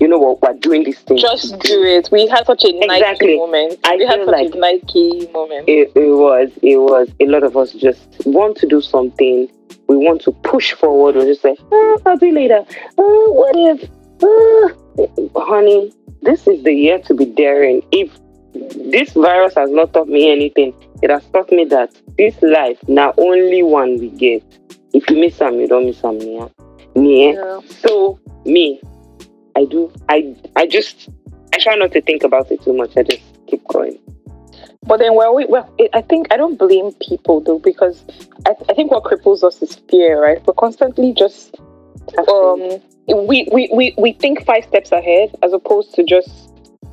you 0.00 0.08
know 0.08 0.18
what, 0.18 0.42
we're 0.42 0.58
doing 0.58 0.84
this 0.84 0.98
thing. 1.00 1.18
Just 1.18 1.58
do 1.60 1.82
it. 1.84 2.08
We 2.10 2.26
had 2.26 2.46
such 2.46 2.64
a 2.64 2.72
Nike 2.72 3.36
moment. 3.36 3.78
I 3.84 3.96
we 3.96 4.06
had 4.06 4.20
such 4.20 4.28
like- 4.28 4.54
a 4.54 4.58
Nike 4.58 5.28
moment. 5.32 5.68
it, 5.68 5.92
it 5.94 6.10
was 6.10 6.50
it 6.62 6.78
was 6.78 7.08
a 7.20 7.26
lot 7.26 7.44
of 7.44 7.56
us 7.56 7.72
just 7.72 8.26
want 8.26 8.56
to 8.58 8.66
do 8.66 8.80
something 8.80 9.48
we 9.88 9.96
want 9.96 10.22
to 10.22 10.32
push 10.32 10.72
forward 10.72 11.14
we're 11.14 11.26
just 11.26 11.44
like 11.44 11.58
oh, 11.72 12.00
i'll 12.06 12.16
do 12.16 12.30
later 12.30 12.64
oh 12.98 13.32
what 13.32 13.54
if 13.56 13.90
oh. 14.22 15.30
honey 15.36 15.92
this 16.22 16.46
is 16.46 16.62
the 16.64 16.72
year 16.72 16.98
to 16.98 17.14
be 17.14 17.26
daring 17.26 17.82
if 17.92 18.10
this 18.90 19.12
virus 19.12 19.54
has 19.54 19.70
not 19.70 19.92
taught 19.92 20.08
me 20.08 20.30
anything 20.30 20.74
it 21.02 21.10
has 21.10 21.24
taught 21.32 21.50
me 21.50 21.64
that 21.64 21.94
this 22.16 22.40
life 22.42 22.78
now 22.88 23.12
only 23.18 23.62
one 23.62 23.98
we 23.98 24.08
get 24.10 24.42
if 24.92 25.08
you 25.10 25.16
miss 25.16 25.36
some 25.36 25.54
you 25.60 25.66
don't 25.66 25.86
miss 25.86 25.98
some 25.98 26.18
yeah. 26.20 26.48
yeah. 26.94 27.02
Eh? 27.02 27.32
Yeah. 27.32 27.60
so 27.68 28.18
me 28.44 28.80
i 29.56 29.64
do 29.64 29.90
i 30.08 30.34
i 30.56 30.66
just 30.66 31.08
i 31.52 31.58
try 31.58 31.74
not 31.74 31.92
to 31.92 32.00
think 32.02 32.22
about 32.22 32.50
it 32.50 32.62
too 32.62 32.72
much 32.72 32.96
i 32.96 33.02
just 33.02 33.22
keep 33.46 33.66
going 33.68 33.98
But 34.86 34.98
then, 34.98 35.14
well, 35.14 35.34
we, 35.34 35.46
well, 35.46 35.72
it, 35.78 35.90
I 35.94 36.02
think 36.02 36.28
I 36.30 36.36
don't 36.36 36.58
blame 36.58 36.92
people 37.00 37.40
though 37.40 37.58
because 37.58 38.04
I, 38.46 38.54
I 38.68 38.74
think 38.74 38.90
what 38.90 39.04
cripples 39.04 39.42
us 39.42 39.62
is 39.62 39.76
fear, 39.90 40.22
right? 40.22 40.44
We're 40.46 40.54
constantly 40.54 41.12
just 41.12 41.56
um, 42.28 42.60
we, 43.08 43.48
we 43.52 43.70
we 43.72 43.94
we 43.96 44.12
think 44.12 44.44
five 44.44 44.64
steps 44.64 44.92
ahead 44.92 45.34
as 45.42 45.52
opposed 45.52 45.94
to 45.94 46.04
just 46.04 46.28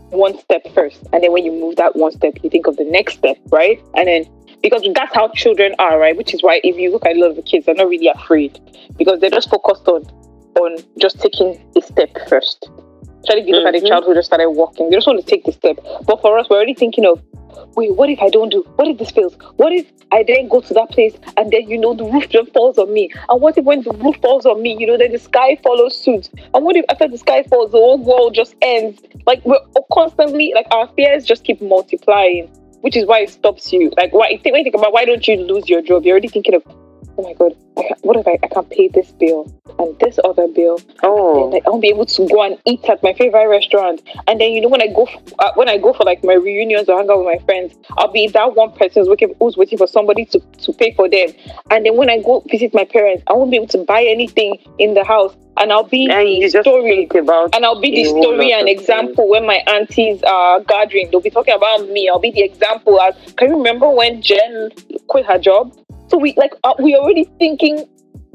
one 0.09 0.37
step 0.39 0.65
first, 0.73 1.03
and 1.11 1.23
then 1.23 1.31
when 1.31 1.43
you 1.43 1.51
move 1.51 1.75
that 1.77 1.95
one 1.95 2.11
step, 2.11 2.33
you 2.43 2.49
think 2.49 2.67
of 2.67 2.77
the 2.77 2.85
next 2.85 3.15
step, 3.15 3.37
right? 3.51 3.81
And 3.95 4.07
then 4.07 4.25
because 4.61 4.87
that's 4.93 5.13
how 5.13 5.27
children 5.29 5.75
are, 5.79 5.99
right? 5.99 6.15
Which 6.15 6.33
is 6.33 6.43
why 6.43 6.61
if 6.63 6.77
you 6.77 6.91
look 6.91 7.05
at 7.05 7.15
a 7.15 7.19
lot 7.19 7.31
of 7.31 7.35
the 7.35 7.41
kids, 7.41 7.65
they're 7.65 7.75
not 7.75 7.89
really 7.89 8.07
afraid 8.07 8.59
because 8.97 9.19
they're 9.19 9.29
just 9.29 9.49
focused 9.49 9.87
on 9.87 10.05
on 10.55 10.77
just 10.99 11.19
taking 11.19 11.63
a 11.75 11.81
step 11.81 12.09
first. 12.27 12.69
Especially 13.19 13.41
if 13.41 13.47
you 13.47 13.55
look 13.55 13.67
at 13.67 13.75
a 13.75 13.87
child 13.87 14.05
who 14.05 14.15
just 14.15 14.27
started 14.27 14.49
walking, 14.49 14.89
they 14.89 14.95
just 14.95 15.05
want 15.07 15.19
to 15.19 15.25
take 15.25 15.43
the 15.43 15.51
step. 15.51 15.77
But 16.05 16.21
for 16.21 16.37
us, 16.37 16.47
we're 16.49 16.57
already 16.57 16.73
thinking 16.73 17.05
of 17.05 17.21
wait, 17.75 17.95
what 17.95 18.09
if 18.09 18.19
I 18.19 18.29
don't 18.29 18.49
do? 18.49 18.63
What 18.75 18.87
if 18.87 18.97
this 18.97 19.11
fails? 19.11 19.35
What 19.57 19.71
if 19.73 19.91
I 20.11 20.23
then 20.27 20.47
go 20.49 20.61
to 20.61 20.73
that 20.73 20.89
place 20.89 21.15
and 21.37 21.51
then 21.51 21.69
you 21.69 21.77
know 21.77 21.93
the 21.93 22.03
roof 22.05 22.29
just 22.29 22.51
falls 22.53 22.77
on 22.77 22.93
me? 22.93 23.11
And 23.29 23.41
what 23.41 23.57
if 23.57 23.65
when 23.65 23.81
the 23.81 23.91
roof 23.91 24.17
falls 24.21 24.45
on 24.45 24.61
me, 24.61 24.75
you 24.79 24.87
know, 24.87 24.97
then 24.97 25.11
the 25.11 25.19
sky 25.19 25.57
follows 25.63 25.97
suit? 25.97 26.29
And 26.53 26.65
what 26.65 26.75
if 26.75 26.85
after 26.89 27.07
the 27.07 27.17
sky 27.17 27.43
falls, 27.43 27.71
the 27.71 27.77
whole 27.77 27.97
world 27.97 28.33
just 28.33 28.55
ends? 28.61 29.01
Like 29.25 29.43
we're 29.45 29.59
constantly 29.91 30.51
like 30.55 30.67
our 30.71 30.87
fears 30.95 31.25
just 31.25 31.43
keep 31.43 31.61
multiplying, 31.61 32.47
which 32.81 32.95
is 32.95 33.05
why 33.05 33.19
it 33.19 33.29
stops 33.29 33.71
you. 33.71 33.91
Like 33.97 34.13
why 34.13 34.39
when 34.43 34.55
you 34.55 34.63
think 34.63 34.75
about 34.75 34.93
why 34.93 35.05
don't 35.05 35.27
you 35.27 35.37
lose 35.37 35.69
your 35.69 35.81
job? 35.81 36.05
You're 36.05 36.13
already 36.13 36.27
thinking 36.27 36.55
of 36.55 36.63
oh 37.17 37.23
my 37.23 37.33
god, 37.33 37.55
I 37.77 37.83
can't, 37.83 38.05
what 38.05 38.17
if 38.17 38.27
I, 38.27 38.37
I 38.43 38.47
can't 38.47 38.69
pay 38.69 38.87
this 38.87 39.11
bill 39.11 39.51
and 39.79 39.97
this 39.99 40.19
other 40.23 40.47
bill? 40.47 40.79
oh 41.03 41.43
And 41.43 41.53
like 41.53 41.65
I 41.65 41.69
won't 41.69 41.81
be 41.81 41.89
able 41.89 42.05
to 42.05 42.27
go 42.27 42.43
and 42.43 42.57
eat 42.65 42.83
at 42.85 43.01
my 43.03 43.13
favorite 43.13 43.47
restaurant. 43.47 44.01
And 44.27 44.39
then 44.39 44.51
you 44.51 44.61
know 44.61 44.69
when 44.69 44.81
I 44.81 44.87
go 44.87 45.05
f- 45.05 45.33
uh, 45.39 45.51
when 45.55 45.69
I 45.69 45.77
go 45.77 45.93
for 45.93 46.03
like 46.03 46.23
my 46.23 46.33
reunions 46.33 46.89
or 46.89 46.97
hang 46.97 47.09
out 47.09 47.23
with 47.23 47.27
my 47.27 47.45
friends, 47.45 47.73
I'll 47.97 48.11
be 48.11 48.27
that 48.27 48.55
one 48.55 48.71
person 48.73 49.01
who's 49.01 49.09
waiting, 49.09 49.33
who's 49.39 49.57
waiting 49.57 49.77
for 49.77 49.87
somebody 49.87 50.25
to, 50.25 50.39
to 50.39 50.73
pay 50.73 50.93
for 50.93 51.09
them. 51.09 51.29
And 51.69 51.85
then 51.85 51.95
when 51.97 52.09
I 52.09 52.21
go 52.21 52.43
visit 52.49 52.73
my 52.73 52.85
parents, 52.85 53.23
I 53.27 53.33
won't 53.33 53.51
be 53.51 53.57
able 53.57 53.67
to 53.67 53.79
buy 53.79 54.03
anything 54.03 54.57
in 54.79 54.93
the 54.93 55.03
house, 55.03 55.35
and 55.57 55.71
I'll 55.71 55.83
be 55.83 56.09
and 56.09 56.27
the 56.27 56.61
story. 56.61 57.07
And 57.53 57.65
I'll 57.65 57.79
be 57.79 57.91
the 57.91 58.05
story 58.05 58.51
and 58.53 58.67
example 58.69 59.29
when 59.29 59.45
my 59.45 59.63
aunties 59.67 60.23
are 60.23 60.61
gathering. 60.61 61.09
They'll 61.11 61.21
be 61.21 61.29
talking 61.29 61.53
about 61.53 61.89
me. 61.89 62.09
I'll 62.09 62.19
be 62.19 62.31
the 62.31 62.43
example. 62.43 62.99
As, 63.01 63.15
can 63.37 63.49
you 63.49 63.57
remember 63.57 63.89
when 63.89 64.21
Jen 64.21 64.69
quit 65.07 65.25
her 65.25 65.37
job? 65.37 65.75
So 66.09 66.17
we 66.17 66.33
like 66.35 66.51
uh, 66.65 66.73
we 66.79 66.93
already 67.01 67.25
thinking 67.39 67.79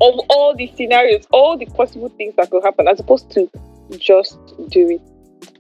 of 0.01 0.21
all 0.29 0.55
the 0.55 0.71
scenarios, 0.77 1.27
all 1.33 1.57
the 1.57 1.67
possible 1.67 2.09
things 2.11 2.35
that 2.37 2.51
could 2.51 2.63
happen, 2.63 2.89
as 2.89 3.01
opposed 3.01 3.31
to 3.31 3.51
just 3.99 4.39
do 4.69 4.91
it. 4.91 5.01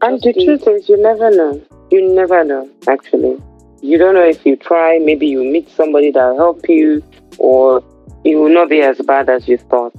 And 0.02 0.22
Just 0.22 0.38
the 0.38 0.44
truth 0.44 0.68
is, 0.68 0.88
you 0.88 1.00
never 1.00 1.30
know. 1.30 1.62
You 1.90 2.14
never 2.14 2.44
know, 2.44 2.68
actually. 2.88 3.40
You 3.80 3.98
don't 3.98 4.14
know 4.14 4.24
if 4.24 4.44
you 4.44 4.56
try, 4.56 4.98
maybe 4.98 5.26
you 5.26 5.44
meet 5.44 5.70
somebody 5.70 6.10
that'll 6.10 6.36
help 6.36 6.68
you, 6.68 7.02
or 7.38 7.82
it 8.24 8.34
will 8.34 8.52
not 8.52 8.68
be 8.68 8.80
as 8.80 8.98
bad 8.98 9.28
as 9.28 9.46
you 9.46 9.58
thought. 9.58 9.94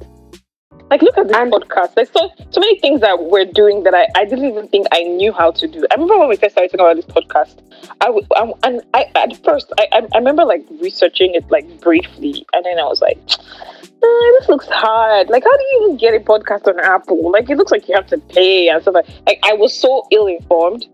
Like, 0.90 1.02
look 1.02 1.18
at 1.18 1.28
this 1.28 1.36
And- 1.38 1.52
podcast. 1.52 1.96
There's 1.96 2.10
so, 2.12 2.30
so 2.50 2.60
many 2.62 2.80
things 2.80 3.02
that 3.02 3.24
we're 3.24 3.46
doing 3.46 3.84
that 3.84 3.94
I, 3.94 4.08
I 4.16 4.26
didn't 4.26 4.46
even 4.46 4.68
think 4.70 4.88
I 4.94 5.04
knew 5.04 5.34
how 5.34 5.52
to 5.52 5.68
do. 5.68 5.86
I 5.92 5.96
remember 5.96 6.18
when 6.20 6.30
we 6.30 6.38
first 6.38 6.54
started 6.54 6.72
talking 6.72 6.86
about 6.86 6.96
this 6.96 7.06
podcast, 7.06 7.58
I, 8.02 8.06
w- 8.06 8.26
I- 8.36 8.54
and 8.64 8.82
I, 8.94 9.06
at 9.16 9.44
first, 9.44 9.72
I, 9.78 9.88
I, 9.92 10.18
remember 10.18 10.46
like 10.46 10.66
researching 10.82 11.36
it 11.36 11.50
like 11.52 11.82
briefly, 11.82 12.46
and 12.54 12.66
then 12.66 12.80
I 12.80 12.84
was 12.86 13.02
like, 13.02 13.18
"Uh, 13.30 14.28
this 14.40 14.48
looks 14.48 14.68
hard. 14.68 15.30
Like, 15.30 15.44
how 15.44 15.58
do 15.58 15.64
you 15.72 15.82
even 15.84 15.98
get 15.98 16.14
a 16.14 16.20
podcast 16.24 16.68
on 16.68 16.80
Apple? 16.80 17.32
Like, 17.32 17.50
it 17.50 17.58
looks 17.58 17.72
like 17.72 17.88
you 17.90 17.96
have 17.96 18.08
to 18.08 18.18
pay 18.18 18.70
and 18.70 18.82
stuff 18.82 18.94
like 18.96 19.08
Like, 19.26 19.40
I 19.44 19.54
was 19.54 19.78
so 19.78 20.08
ill 20.12 20.28
informed. 20.28 20.86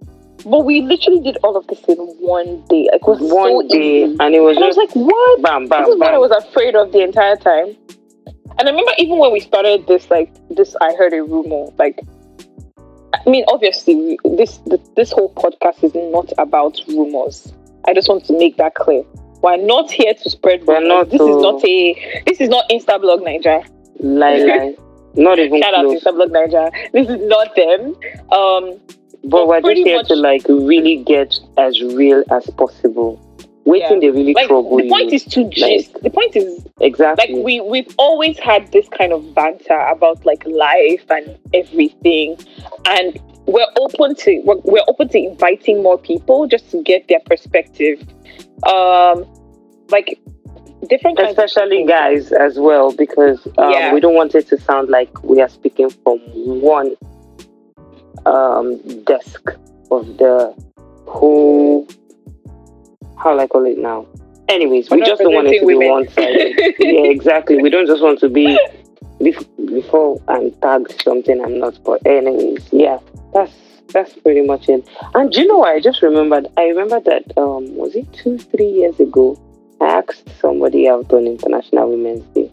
But 0.46 0.66
we 0.66 0.82
literally 0.82 1.22
did 1.22 1.38
all 1.42 1.56
of 1.56 1.66
this 1.68 1.80
in 1.88 1.96
one 2.20 2.66
day. 2.68 2.90
Like, 2.92 3.02
it 3.02 3.08
was 3.08 3.20
so 3.20 3.34
One 3.34 3.68
day, 3.70 4.04
easy. 4.04 4.18
and 4.20 4.36
it 4.36 4.42
was 4.42 4.58
And 4.58 4.66
I 4.66 4.68
was 4.68 4.76
like, 4.76 4.92
what? 4.94 5.42
bam, 5.42 5.62
this 5.64 5.70
bam, 5.70 5.84
is 5.86 5.96
what 5.98 6.14
I 6.14 6.18
was 6.18 6.32
afraid 6.32 6.76
of 6.76 6.92
the 6.92 7.02
entire 7.02 7.38
time. 7.38 7.78
And 8.64 8.70
I 8.70 8.72
remember 8.72 8.94
even 8.98 9.18
when 9.18 9.34
we 9.34 9.42
started 9.42 9.88
this, 9.88 10.10
like 10.10 10.32
this, 10.50 10.74
I 10.80 10.94
heard 10.94 11.12
a 11.12 11.22
rumor. 11.22 11.66
Like 11.78 12.00
I 13.14 13.30
mean, 13.30 13.44
obviously, 13.50 14.18
this 14.24 14.62
this 14.96 15.12
whole 15.12 15.34
podcast 15.34 15.84
is 15.84 15.94
not 15.94 16.32
about 16.38 16.80
rumors. 16.88 17.52
I 17.86 17.94
just 17.94 18.08
want 18.08 18.24
to 18.28 18.38
make 18.40 18.56
that 18.56 18.76
clear. 18.76 19.04
We're 19.42 19.58
not 19.58 19.92
here 19.92 20.14
to 20.14 20.30
spread 20.30 20.66
rumors. 20.66 20.88
not 20.88 21.10
this 21.10 21.20
is 21.20 21.42
not 21.42 21.62
a. 21.66 22.24
This 22.26 22.40
is 22.40 22.48
not 22.48 22.70
Instablog 22.70 23.22
Nigeria. 23.26 23.66
Lie, 24.00 24.38
lie. 24.48 24.76
Not 25.16 25.40
even 25.40 25.62
Shout 25.62 25.74
out 25.74 25.82
to 25.82 25.88
close. 26.00 26.02
Instablog 26.02 26.32
Nigeria. 26.32 26.72
This 26.94 27.10
is 27.10 27.20
not 27.28 27.54
them. 27.58 27.96
Um, 28.32 28.80
But 29.26 29.46
we're 29.50 29.60
just 29.60 29.76
here 29.86 29.98
much- 29.98 30.08
to 30.08 30.16
like 30.16 30.48
really 30.48 31.04
get 31.04 31.38
as 31.58 31.82
real 31.82 32.24
as 32.32 32.50
possible. 32.52 33.20
Waiting 33.66 34.00
they 34.02 34.10
really 34.10 34.34
like 34.34 34.48
trouble 34.48 34.78
the 34.78 34.90
point 34.90 35.10
you. 35.12 35.16
is 35.16 35.24
to 35.26 35.50
gist. 35.50 35.94
the 36.02 36.10
point 36.10 36.36
is 36.36 36.66
exactly 36.82 37.34
like 37.36 37.46
we 37.46 37.62
we've 37.62 37.94
always 37.98 38.38
had 38.40 38.70
this 38.72 38.88
kind 38.90 39.14
of 39.14 39.34
banter 39.34 39.78
about 39.78 40.26
like 40.26 40.44
life 40.46 41.06
and 41.10 41.38
everything 41.54 42.38
and 42.88 43.20
we're 43.46 43.68
open 43.80 44.16
to 44.16 44.42
we're, 44.46 44.58
we're 44.66 44.84
open 44.88 45.08
to 45.10 45.18
inviting 45.18 45.82
more 45.82 45.98
people 45.98 46.46
just 46.48 46.70
to 46.72 46.82
get 46.84 47.08
their 47.08 47.20
perspective 47.26 48.02
um 48.68 49.26
like 49.90 50.20
different 50.90 51.18
kinds 51.18 51.30
especially 51.38 51.86
guys 51.86 52.32
as 52.34 52.60
well 52.60 52.92
because 52.94 53.46
um, 53.58 53.72
Yeah. 53.72 53.94
we 53.94 54.02
don't 54.02 54.16
want 54.16 54.36
it 54.36 54.48
to 54.48 54.58
sound 54.60 54.90
like 54.90 55.24
we 55.24 55.40
are 55.42 55.48
speaking 55.50 55.90
from 55.90 56.20
one 56.62 56.96
um, 58.26 58.78
desk 59.04 59.50
of 59.92 60.18
the 60.18 60.54
whole 61.08 61.88
how 63.24 63.32
will 63.32 63.40
I 63.40 63.48
call 63.48 63.66
it 63.66 63.78
now? 63.78 64.06
Anyways 64.50 64.90
we 64.90 64.98
We're 64.98 65.06
just 65.06 65.22
don't 65.22 65.34
want 65.34 65.48
it 65.48 65.60
to 65.62 65.66
be 65.66 65.76
one 65.76 66.08
sided. 66.10 66.76
Yeah 66.80 67.10
exactly. 67.18 67.62
We 67.62 67.70
don't 67.70 67.88
just 67.88 68.04
want 68.04 68.20
to 68.20 68.30
be 68.30 68.60
bef- 69.20 69.48
before 69.74 70.22
I'm 70.28 70.52
tagged 70.62 71.02
something 71.02 71.42
I'm 71.44 71.60
not 71.60 71.82
but 71.84 72.06
anyways 72.06 72.68
yeah 72.72 73.00
that's 73.34 73.54
that's 73.94 74.14
pretty 74.14 74.42
much 74.42 74.70
it. 74.70 74.88
And 75.14 75.32
do 75.32 75.42
you 75.42 75.48
know 75.48 75.60
what? 75.60 75.76
I 75.76 75.80
just 75.80 76.02
remembered 76.02 76.48
I 76.58 76.64
remember 76.64 77.00
that 77.02 77.38
um 77.38 77.76
was 77.76 77.96
it 77.96 78.12
two 78.14 78.38
three 78.38 78.70
years 78.70 79.00
ago 79.00 79.40
I 79.80 79.86
asked 79.86 80.30
somebody 80.40 80.88
out 80.90 81.12
on 81.14 81.26
International 81.26 81.90
Women's 81.90 82.26
Day. 82.36 82.52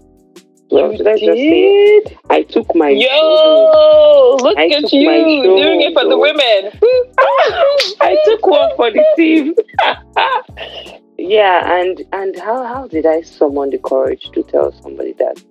You 0.72 0.96
should 0.96 1.06
I 1.08 1.18
just 1.18 1.22
say? 1.36 2.02
I 2.30 2.42
took 2.42 2.74
my 2.76 2.90
Yo, 2.90 4.36
look 4.40 4.56
I 4.56 4.66
at 4.68 4.92
you 4.92 5.42
doing 5.42 5.80
it 5.82 5.92
for 5.94 6.04
the 6.08 6.16
women. 6.16 6.70
I 8.00 8.16
took 8.24 8.46
one 8.46 8.70
for 8.76 8.90
the 8.90 9.04
team. 9.16 9.54
yeah, 11.18 11.80
and 11.80 12.02
and 12.12 12.38
how 12.38 12.64
how 12.64 12.86
did 12.86 13.04
I 13.06 13.22
summon 13.22 13.70
the 13.70 13.78
courage 13.78 14.30
to 14.32 14.42
tell 14.44 14.72
somebody 14.82 15.12
that? 15.14 15.42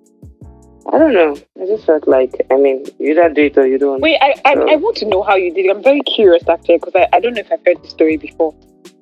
I 0.91 0.97
don't 0.97 1.13
know. 1.13 1.35
I 1.61 1.65
just 1.65 1.85
felt 1.85 2.07
like 2.07 2.33
I 2.49 2.55
mean, 2.55 2.85
you 2.97 3.11
either 3.11 3.29
do 3.29 3.43
it 3.43 3.57
or 3.57 3.67
you 3.67 3.77
don't. 3.77 4.01
Wait, 4.01 4.17
I, 4.21 4.35
I, 4.45 4.53
So- 4.55 4.69
I 4.69 4.75
want 4.77 4.95
to 4.97 5.05
know 5.05 5.21
how 5.21 5.35
you 5.35 5.53
did 5.53 5.65
it. 5.65 5.75
I'm 5.75 5.83
very 5.83 6.01
curious 6.01 6.47
actually 6.47 6.77
because 6.77 6.95
I, 6.95 7.07
I 7.13 7.19
don't 7.19 7.33
know 7.33 7.41
if 7.41 7.51
I've 7.51 7.63
heard 7.65 7.83
the 7.83 7.89
story 7.89 8.17
before. 8.17 8.55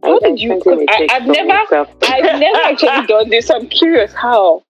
How 0.03 0.15
I 0.17 0.29
did 0.29 0.39
you- 0.41 0.49
sent 0.49 0.65
him 0.65 0.79
a 0.79 0.85
I- 0.91 1.07
I've 1.11 1.27
never- 1.27 1.87
I've 2.03 2.39
never 2.39 2.57
actually 2.63 3.05
done 3.13 3.29
this. 3.29 3.47
So 3.47 3.55
I'm 3.55 3.67
curious 3.67 4.13
how. 4.13 4.63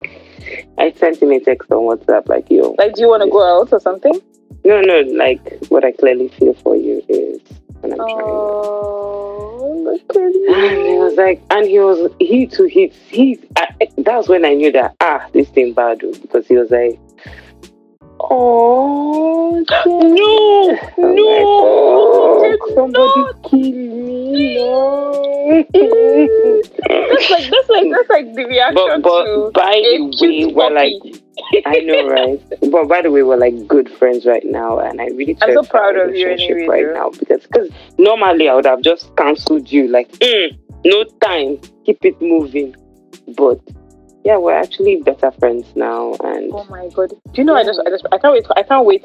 I 0.77 0.91
sent 0.91 1.21
him 1.21 1.31
a 1.31 1.39
text 1.39 1.71
on 1.71 1.83
WhatsApp 1.83 2.27
like, 2.27 2.49
yo, 2.49 2.75
Like, 2.77 2.93
do 2.95 3.01
you 3.01 3.09
want 3.09 3.23
to 3.23 3.29
go 3.29 3.61
out 3.61 3.71
or 3.71 3.79
something? 3.79 4.19
no, 4.63 4.81
no, 4.81 4.99
like 5.01 5.41
what 5.69 5.85
I 5.85 5.91
clearly 5.93 6.27
feel 6.29 6.53
for 6.55 6.75
you 6.75 7.01
is, 7.07 7.39
and 7.83 7.93
I'm 7.93 7.99
trying. 7.99 8.09
Oh, 8.09 9.81
look 9.83 10.01
at 10.09 10.17
And 10.17 10.85
he 10.85 10.97
was 10.97 11.15
like, 11.15 11.41
and 11.51 11.65
he 11.67 11.79
was, 11.79 12.11
he 12.19 12.47
too, 12.47 12.65
he, 12.65 12.87
he, 13.09 13.39
I, 13.55 13.67
that 13.97 14.17
was 14.17 14.27
when 14.27 14.43
I 14.45 14.53
knew 14.55 14.71
that, 14.73 14.95
ah, 15.01 15.25
this 15.31 15.47
thing 15.49 15.73
bad, 15.73 16.01
oh, 16.03 16.11
because 16.21 16.47
he 16.47 16.57
was 16.57 16.69
like, 16.71 16.99
oh, 18.29 19.63
No, 19.85 20.79
no, 20.97 21.25
like, 22.41 22.59
oh, 22.61 22.73
somebody 22.75 23.21
kill 23.49 23.59
me, 23.59 24.55
no. 24.55 25.65
That's 27.07 27.29
like 27.29 27.49
that's 27.49 27.69
like 27.69 27.87
that's 27.91 28.09
like 28.09 28.35
the 28.35 28.45
reaction 28.47 28.75
but, 28.75 29.01
but 29.01 29.23
to 29.25 29.51
by 29.53 29.73
the 29.73 30.17
way, 30.21 30.45
we're 30.53 30.71
like. 30.71 30.93
I 31.65 31.79
know, 31.79 32.09
right? 32.09 32.41
But 32.71 32.87
by 32.87 33.01
the 33.03 33.11
way, 33.11 33.21
we're 33.23 33.37
like 33.37 33.67
good 33.67 33.89
friends 33.89 34.25
right 34.25 34.43
now, 34.43 34.79
and 34.79 34.99
I 34.99 35.05
really 35.05 35.37
I'm 35.41 35.53
so 35.53 35.63
proud 35.63 35.95
of 35.95 36.15
you 36.15 36.27
anyway, 36.29 36.65
right 36.67 36.85
though. 36.87 36.93
now 36.93 37.09
because 37.11 37.43
because 37.43 37.69
normally 37.97 38.49
I 38.49 38.55
would 38.55 38.65
have 38.65 38.81
just 38.81 39.15
cancelled 39.15 39.71
you 39.71 39.87
like, 39.87 40.11
mm, 40.13 40.57
no 40.83 41.03
time, 41.21 41.59
keep 41.85 42.03
it 42.03 42.19
moving. 42.21 42.75
But 43.35 43.61
yeah, 44.27 44.37
we're 44.43 44.59
actually 44.65 44.93
better 45.09 45.31
friends 45.39 45.65
now, 45.75 46.13
and 46.29 46.51
Oh 46.53 46.65
my 46.75 46.89
god! 46.95 47.09
Do 47.09 47.35
you 47.41 47.45
know? 47.47 47.55
I 47.55 47.63
just, 47.63 47.79
I 47.85 47.89
just, 47.89 48.05
I 48.11 48.17
can't 48.21 48.33
wait. 48.35 48.45
I 48.61 48.63
can't 48.63 48.85
wait. 48.85 49.03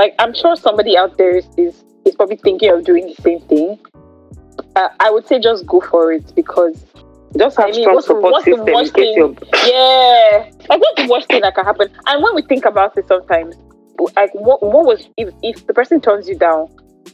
Like, 0.00 0.14
I'm 0.22 0.34
sure 0.34 0.54
somebody 0.56 0.92
out 1.02 1.16
there 1.18 1.34
is 1.40 1.46
is, 1.56 1.74
is 2.04 2.14
probably 2.14 2.36
thinking 2.36 2.70
of 2.70 2.84
doing 2.84 3.04
the 3.12 3.18
same 3.22 3.40
thing. 3.52 3.78
Uh, 4.76 4.88
I 5.00 5.08
would 5.10 5.26
say 5.26 5.36
just 5.40 5.66
go 5.66 5.80
for 5.80 6.12
it 6.12 6.26
because 6.40 6.74
just 7.42 7.56
have 7.56 7.68
I 7.68 7.70
mean, 7.72 7.82
strong 7.82 7.94
what's 7.94 8.06
support 8.08 8.32
what's 8.34 8.44
system 8.44 8.68
in 8.68 8.74
worst 8.74 8.92
thing- 8.94 9.38
yeah, 9.72 10.50
like 10.68 10.80
what's 10.84 11.02
the 11.02 11.08
worst 11.10 11.26
thing 11.28 11.40
that 11.40 11.54
can 11.54 11.64
happen? 11.64 11.88
And 12.06 12.22
when 12.22 12.34
we 12.34 12.42
think 12.42 12.64
about 12.66 12.96
it, 12.98 13.08
sometimes 13.08 13.56
like 14.16 14.30
what 14.34 14.62
what 14.62 14.84
was 14.84 15.08
if 15.16 15.28
if 15.42 15.66
the 15.66 15.74
person 15.74 16.00
turns 16.00 16.28
you 16.28 16.36
down, 16.36 16.66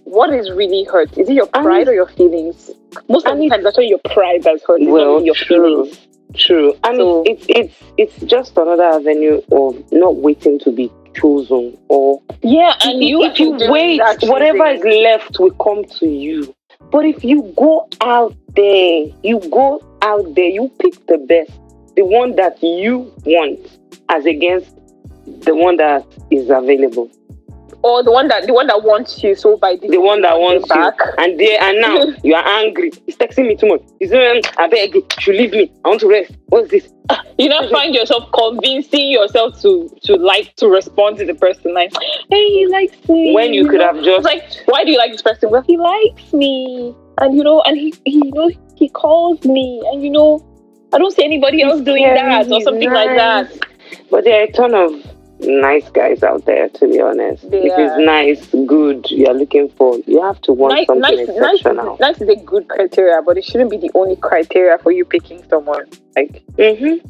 what 0.04 0.28
is 0.34 0.50
really 0.50 0.82
hurt? 0.84 1.16
Is 1.16 1.28
it 1.28 1.34
your 1.34 1.48
And 1.54 1.64
pride 1.64 1.86
or 1.88 1.94
your 1.94 2.08
feelings? 2.08 2.70
Most 3.08 3.26
of 3.26 3.32
and 3.32 3.40
the 3.40 3.46
it's- 3.46 3.56
times, 3.62 3.66
actually, 3.70 3.88
your 3.94 4.02
pride 4.16 4.42
that's 4.42 4.64
hurt. 4.66 4.80
Well, 4.82 5.22
your 5.22 5.34
true. 5.36 5.84
feelings. 5.84 5.98
True, 6.34 6.74
and 6.84 6.96
So- 6.96 7.22
it's 7.24 7.46
it's 7.48 7.74
it's 7.96 8.16
just 8.26 8.56
another 8.58 8.84
avenue 8.84 9.40
of 9.52 9.92
not 9.92 10.16
waiting 10.16 10.58
to 10.60 10.70
be 10.70 10.90
chosen 11.14 11.76
or 11.88 12.20
Yeah, 12.42 12.74
and 12.82 13.02
if, 13.02 13.08
you 13.08 13.24
if 13.24 13.38
you 13.38 13.56
wait, 13.70 14.00
whatever 14.22 14.66
is 14.66 14.84
left 14.84 15.38
will 15.40 15.52
come 15.52 15.84
to 15.98 16.06
you. 16.06 16.54
But 16.90 17.06
if 17.06 17.24
you 17.24 17.52
go 17.56 17.88
out 18.00 18.34
there, 18.54 19.06
you 19.22 19.40
go 19.50 19.82
out 20.02 20.34
there, 20.34 20.48
you 20.48 20.70
pick 20.78 21.06
the 21.06 21.18
best, 21.18 21.50
the 21.96 22.04
one 22.04 22.36
that 22.36 22.62
you 22.62 23.12
want, 23.24 23.78
as 24.08 24.24
against 24.26 24.70
the 25.26 25.54
one 25.54 25.76
that 25.78 26.04
is 26.30 26.48
available, 26.50 27.10
or 27.86 28.02
the 28.02 28.10
one 28.10 28.26
that 28.26 28.46
the 28.46 28.52
one 28.52 28.66
that 28.66 28.82
wants 28.82 29.22
you. 29.22 29.36
So 29.36 29.56
by 29.56 29.76
the 29.76 29.98
one 29.98 30.22
that 30.22 30.38
wants 30.38 30.68
you. 30.68 30.74
back. 30.74 30.98
And 31.18 31.38
there 31.38 31.62
and 31.62 31.80
now 31.80 32.04
you 32.24 32.34
are 32.34 32.46
angry. 32.58 32.90
He's 33.06 33.16
texting 33.16 33.46
me 33.46 33.56
too 33.56 33.68
much. 33.68 33.82
He's 34.00 34.10
saying, 34.10 34.42
um, 34.44 34.52
"I 34.58 34.68
beg 34.68 34.94
you, 34.94 35.02
you 35.02 35.20
should 35.20 35.36
leave 35.36 35.52
me. 35.52 35.72
I 35.84 35.88
want 35.88 36.00
to 36.00 36.08
rest." 36.08 36.32
What's 36.46 36.70
this? 36.70 36.92
you 37.38 37.48
now 37.48 37.68
find 37.70 37.94
yourself 37.94 38.28
convincing 38.32 39.10
yourself 39.10 39.60
to 39.62 39.88
to 40.02 40.16
like 40.16 40.54
to 40.56 40.68
respond 40.68 41.18
to 41.18 41.24
the 41.24 41.34
person 41.34 41.74
like, 41.74 41.92
hey, 42.28 42.46
he 42.48 42.66
likes 42.66 43.08
me. 43.08 43.32
When 43.32 43.54
you 43.54 43.68
could 43.68 43.80
have 43.80 44.02
just 44.02 44.24
like, 44.24 44.42
why 44.66 44.84
do 44.84 44.90
you 44.90 44.98
like 44.98 45.12
this 45.12 45.22
person? 45.22 45.50
Well, 45.50 45.62
he 45.62 45.76
likes 45.76 46.32
me, 46.32 46.92
and 47.18 47.36
you 47.36 47.44
know, 47.44 47.62
and 47.62 47.76
he, 47.76 47.94
he 48.04 48.16
you 48.16 48.32
know, 48.32 48.50
he 48.74 48.88
calls 48.88 49.44
me, 49.44 49.80
and 49.92 50.02
you 50.02 50.10
know, 50.10 50.44
I 50.92 50.98
don't 50.98 51.14
see 51.14 51.24
anybody 51.24 51.62
else 51.62 51.82
doing 51.82 52.02
that 52.02 52.50
or 52.50 52.60
something 52.62 52.92
like 52.92 53.16
that. 53.16 53.52
But 54.10 54.24
there 54.24 54.40
are 54.40 54.44
a 54.44 54.52
ton 54.52 54.74
of 54.74 55.15
nice 55.40 55.88
guys 55.90 56.22
out 56.22 56.44
there, 56.46 56.68
to 56.68 56.88
be 56.88 57.00
honest. 57.00 57.50
They 57.50 57.64
if 57.66 57.72
are. 57.72 57.84
it's 57.84 58.06
nice, 58.06 58.66
good, 58.66 59.10
you're 59.10 59.34
looking 59.34 59.68
for, 59.70 59.98
you 60.06 60.22
have 60.22 60.40
to 60.42 60.52
want 60.52 60.74
Nice, 60.74 60.86
something 60.86 61.02
nice, 61.02 61.28
nice, 61.28 61.28
exceptional. 61.28 61.94
is, 61.94 62.00
nice 62.00 62.20
is 62.20 62.28
a 62.28 62.36
good 62.36 62.68
criteria, 62.68 63.20
but 63.22 63.36
it 63.38 63.44
shouldn't 63.44 63.70
be 63.70 63.76
the 63.76 63.90
only 63.94 64.16
criteria 64.16 64.78
for 64.78 64.92
you 64.92 65.04
picking 65.04 65.42
someone. 65.48 65.86
Like, 66.14 66.42
Mm-hmm. 66.56 67.06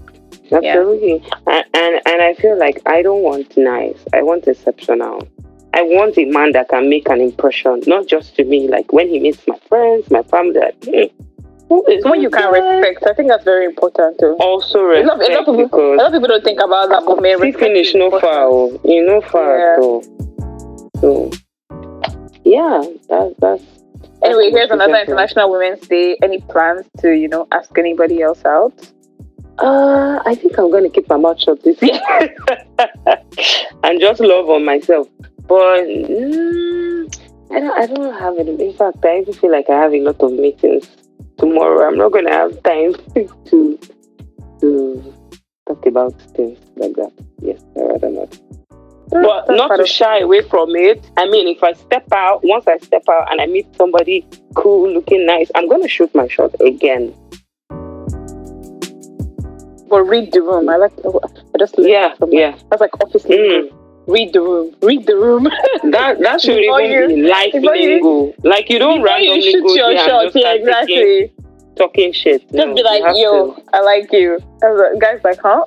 Absolutely. 0.52 1.24
And, 1.48 1.64
and 1.74 2.00
and 2.06 2.22
I 2.22 2.34
feel 2.34 2.56
like 2.56 2.80
I 2.86 3.02
don't 3.02 3.22
want 3.22 3.56
nice. 3.56 3.98
I 4.12 4.22
want 4.22 4.46
exceptional. 4.46 5.26
I 5.74 5.82
want 5.82 6.16
a 6.18 6.24
man 6.24 6.52
that 6.52 6.68
can 6.68 6.88
make 6.88 7.08
an 7.08 7.20
impression, 7.20 7.82
not 7.88 8.06
just 8.06 8.36
to 8.36 8.44
me. 8.44 8.68
Like 8.68 8.92
when 8.92 9.08
he 9.08 9.18
meets 9.18 9.44
my 9.48 9.58
friends, 9.68 10.08
my 10.08 10.22
family, 10.22 10.60
like, 10.60 10.76
hmm, 10.84 11.25
someone 11.68 12.20
you 12.22 12.30
can 12.30 12.52
respect. 12.52 13.04
I 13.06 13.14
think 13.14 13.28
that's 13.28 13.44
very 13.44 13.64
important 13.66 14.18
too. 14.18 14.36
Also 14.40 14.78
A 14.80 15.02
lot, 15.02 15.20
a 15.20 15.32
lot 15.34 15.46
respect 15.46 15.48
of 15.48 15.56
people, 15.56 15.94
a 15.94 15.96
lot 15.96 16.06
of 16.06 16.12
people 16.12 16.28
don't 16.28 16.44
think 16.44 16.60
about 16.60 16.88
that, 16.90 17.02
but 17.06 17.20
man, 17.20 17.38
see 17.38 17.44
respect 17.46 17.64
finish 17.64 17.88
is 17.88 17.94
no 17.94 18.04
important. 18.06 18.32
foul. 18.32 18.80
You 18.84 19.06
know 19.06 19.20
foul. 19.20 19.58
Yeah. 19.58 21.00
So, 21.00 21.30
so 21.30 21.30
yeah, 22.44 22.82
that, 23.08 23.34
that's 23.38 23.62
Anyway, 24.22 24.50
that's 24.50 24.56
here's 24.56 24.70
another 24.70 24.94
exactly. 24.94 25.12
International 25.12 25.50
Women's 25.50 25.86
Day. 25.88 26.16
Any 26.22 26.40
plans 26.40 26.86
to, 26.98 27.10
you 27.10 27.28
know, 27.28 27.46
ask 27.52 27.76
anybody 27.78 28.22
else 28.22 28.44
out? 28.44 28.72
Uh, 29.58 30.20
I 30.24 30.34
think 30.34 30.58
I'm 30.58 30.70
going 30.70 30.84
to 30.84 30.90
keep 30.90 31.08
my 31.08 31.16
mouth 31.16 31.40
shut 31.40 31.62
this 31.62 31.80
year 31.80 32.00
and 33.82 34.00
just 34.00 34.20
love 34.20 34.48
on 34.50 34.64
myself. 34.64 35.08
But 35.46 35.84
mm, 35.84 37.20
I 37.50 37.60
don't. 37.60 37.78
I 37.78 37.86
don't 37.86 38.18
have 38.18 38.38
it. 38.38 38.48
In 38.48 38.72
fact, 38.74 39.04
I 39.04 39.20
even 39.20 39.32
feel 39.34 39.52
like 39.52 39.70
I 39.70 39.80
have 39.80 39.92
a 39.92 40.00
lot 40.00 40.20
of 40.20 40.32
meetings 40.32 40.88
tomorrow. 41.38 41.86
I'm 41.86 41.96
not 41.96 42.12
going 42.12 42.26
to 42.26 42.32
have 42.32 42.62
time 42.62 42.94
to 43.46 43.78
to 44.60 45.14
talk 45.68 45.86
about 45.86 46.20
things 46.34 46.58
like 46.76 46.94
that. 46.94 47.12
Yes, 47.40 47.62
I 47.76 47.80
rather 47.80 48.10
not. 48.10 48.40
But 49.08 49.46
That's 49.46 49.58
not 49.58 49.76
to 49.76 49.86
shy 49.86 50.18
away 50.18 50.42
from 50.42 50.74
it. 50.74 51.08
I 51.16 51.28
mean, 51.28 51.46
if 51.46 51.62
I 51.62 51.74
step 51.74 52.10
out, 52.12 52.40
once 52.42 52.66
I 52.66 52.78
step 52.78 53.04
out 53.08 53.30
and 53.30 53.40
I 53.40 53.46
meet 53.46 53.66
somebody 53.76 54.26
cool, 54.54 54.90
looking 54.90 55.24
nice, 55.26 55.50
I'm 55.54 55.68
going 55.68 55.82
to 55.82 55.88
shoot 55.88 56.12
my 56.14 56.26
shot 56.26 56.54
again. 56.60 57.14
But 59.88 60.02
read 60.02 60.32
the 60.32 60.42
room. 60.42 60.68
I 60.68 60.76
like. 60.76 60.92
I 61.04 61.58
just 61.58 61.76
Yeah, 61.78 62.14
yeah. 62.28 62.58
That's 62.70 62.80
like 62.80 63.00
office. 63.00 63.22
Mm. 63.24 63.70
Read 64.06 64.32
the 64.32 64.40
room, 64.40 64.74
read 64.82 65.06
the 65.06 65.16
room. 65.16 65.48
That 65.90 66.18
that 66.20 66.40
should 66.40 66.56
Before 66.56 66.80
even 66.80 67.08
be 67.16 67.28
life 67.28 67.54
lingo. 67.54 68.34
Like 68.42 68.68
you 68.70 68.78
don't 68.78 69.00
you 69.00 69.04
randomly 69.04 69.42
shoot 69.42 69.62
go 69.64 69.74
your 69.74 69.94
there 69.94 70.08
shot, 70.08 70.24
just 70.24 70.36
yeah, 70.36 70.52
exactly. 70.54 71.32
talking 71.76 72.12
shit. 72.12 72.42
Just 72.42 72.54
No, 72.54 72.74
be 72.74 72.82
like, 72.82 73.02
yo, 73.16 73.54
to- 73.54 73.62
I 73.72 73.80
like 73.82 74.12
you. 74.12 74.38
And 74.62 75.00
guy's 75.00 75.22
like, 75.22 75.38
huh? 75.40 75.64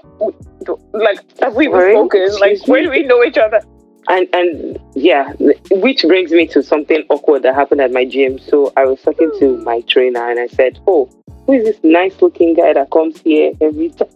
Like, 0.93 1.19
have 1.39 1.55
we 1.55 1.67
even 1.67 1.79
spoken? 1.91 2.29
Like, 2.39 2.67
where 2.67 2.83
do 2.83 2.89
we 2.89 3.03
know 3.03 3.23
each 3.23 3.37
other? 3.37 3.61
And 4.09 4.27
and 4.33 4.79
yeah, 4.95 5.33
which 5.71 6.03
brings 6.03 6.31
me 6.31 6.47
to 6.47 6.63
something 6.63 7.03
awkward 7.09 7.43
that 7.43 7.53
happened 7.55 7.81
at 7.81 7.91
my 7.91 8.05
gym. 8.05 8.39
So 8.39 8.73
I 8.75 8.85
was 8.85 9.01
talking 9.01 9.31
to 9.39 9.57
my 9.59 9.81
trainer 9.81 10.29
and 10.29 10.39
I 10.39 10.47
said, 10.47 10.79
"Oh, 10.87 11.09
who 11.45 11.53
is 11.53 11.63
this 11.65 11.79
nice 11.83 12.19
looking 12.21 12.55
guy 12.55 12.73
that 12.73 12.89
comes 12.91 13.19
here 13.21 13.53
every 13.61 13.89
time?" 13.89 14.09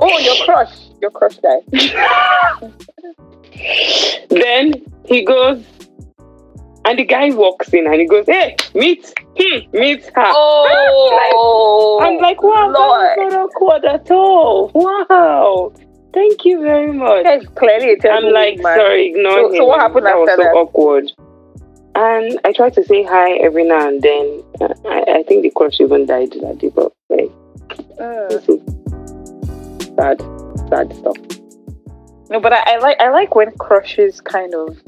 Oh, 0.00 0.18
your 0.18 0.36
crush. 0.44 0.74
Your 1.00 1.10
crush 1.10 1.38
guy. 1.40 1.60
Then 4.30 4.72
he 5.06 5.24
goes, 5.24 5.62
and 6.84 6.98
the 6.98 7.04
guy 7.04 7.30
walks 7.30 7.72
in 7.72 7.86
and 7.86 7.94
he 8.00 8.06
goes, 8.06 8.26
"Hey, 8.26 8.56
meet, 8.74 9.12
hmm, 9.38 9.70
meet 9.78 10.04
her." 10.06 10.12
Oh, 10.26 12.00
I'm 12.02 12.18
like, 12.18 12.42
wow, 12.42 12.70
Lord. 12.70 13.10
that's 13.18 13.32
not 13.34 13.50
awkward 13.50 13.84
at 13.84 14.10
all. 14.10 14.70
Wow, 14.74 15.72
thank 16.12 16.44
you 16.44 16.60
very 16.62 16.92
much. 16.92 17.24
That's 17.24 17.46
clearly 17.54 17.96
I'm 18.10 18.24
like, 18.32 18.58
man. 18.60 18.76
sorry, 18.76 19.08
ignore 19.10 19.32
So- 19.32 19.50
him. 19.50 19.56
so 19.56 19.64
what 19.66 19.80
happened 19.80 20.06
that 20.06 20.16
was 20.16 20.30
so 20.30 20.36
that? 20.42 20.54
awkward. 20.54 21.12
And 21.96 22.40
I 22.44 22.52
tried 22.52 22.74
to 22.74 22.82
say 22.84 23.04
hi 23.04 23.34
every 23.36 23.62
now 23.64 23.86
and 23.86 24.02
then. 24.02 24.42
I, 24.84 25.04
I 25.18 25.22
think 25.28 25.42
the 25.42 25.50
crush 25.54 25.80
even 25.80 26.06
died 26.06 26.32
that 26.42 26.58
day, 26.58 26.70
but 26.74 26.92
hey, 27.08 27.30
Uh, 28.00 28.73
sad, 29.96 30.20
sad 30.68 30.94
stuff. 30.96 31.16
no, 32.30 32.40
but 32.40 32.52
I, 32.52 32.74
I 32.74 32.78
like 32.78 33.00
I 33.00 33.10
like 33.10 33.34
when 33.34 33.50
crushes 33.58 34.20
kind 34.20 34.54
of 34.54 34.80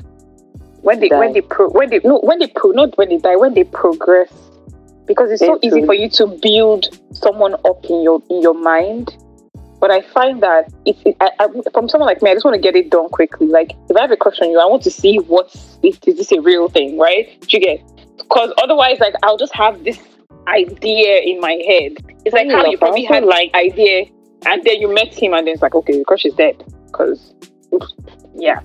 when 0.83 1.01
they 1.01 1.09
Die. 1.09 1.19
when 1.19 1.33
they 1.33 1.41
pro 1.41 1.69
when 1.69 1.91
they 1.91 2.01
no 2.05 2.21
when 2.21 2.39
they 2.39 2.47
pro 2.49 2.71
not 2.71 2.97
when 2.97 3.09
they 3.09 3.19
die 3.19 3.37
when 3.37 3.55
they 3.55 3.65
progress 3.65 4.33
because 5.07 5.31
it's 5.31 5.41
so 5.41 5.59
easy 5.63 5.85
for 5.85 5.95
you 5.95 6.09
to 6.11 6.27
build 6.43 6.99
someone 7.13 7.55
up 7.65 7.85
in 7.85 8.03
your 8.03 8.23
in 8.31 8.43
your 8.43 8.55
mind. 8.55 9.17
But 9.79 9.91
I 9.91 10.01
find 10.01 10.43
that 10.43 10.73
it's 10.85 11.01
it, 11.05 11.17
I, 11.21 11.31
I, 11.39 11.49
from 11.73 11.89
someone 11.89 12.07
like 12.07 12.23
me, 12.23 12.31
I 12.31 12.35
just 12.35 12.45
want 12.45 12.55
to 12.55 12.61
get 12.61 12.75
it 12.75 12.91
done 12.91 13.09
quickly. 13.11 13.47
Like 13.47 13.73
if 13.91 13.97
I 13.97 14.01
have 14.01 14.11
a 14.11 14.17
crush 14.17 14.41
on 14.41 14.51
you, 14.51 14.59
I 14.59 14.67
want 14.67 14.83
to 14.85 14.91
see 14.91 15.19
what's 15.19 15.79
is, 15.83 15.99
is 16.07 16.17
this 16.17 16.33
a 16.33 16.41
real 16.41 16.69
thing, 16.69 16.99
right? 16.99 17.41
Do 17.43 17.57
you 17.57 17.61
get? 17.61 17.81
Because 18.17 18.53
otherwise, 18.63 18.99
like 19.01 19.15
I'll 19.23 19.37
just 19.37 19.55
have 19.55 19.85
this 19.85 19.99
idea 20.49 21.21
in 21.21 21.41
my 21.41 21.53
head. 21.67 21.93
It's 22.25 22.33
like 22.33 22.51
how 22.51 22.65
you 22.65 22.79
probably 22.79 23.05
had 23.05 23.25
like 23.25 23.55
idea, 23.55 24.07
and 24.45 24.63
then 24.65 24.81
you 24.81 24.93
met 24.93 25.15
him, 25.15 25.33
and 25.33 25.47
then 25.47 25.55
it's 25.55 25.63
like, 25.63 25.75
okay, 25.75 26.03
crush 26.05 26.25
is 26.25 26.35
dead. 26.35 26.63
Because 26.87 27.35
yeah, 28.35 28.61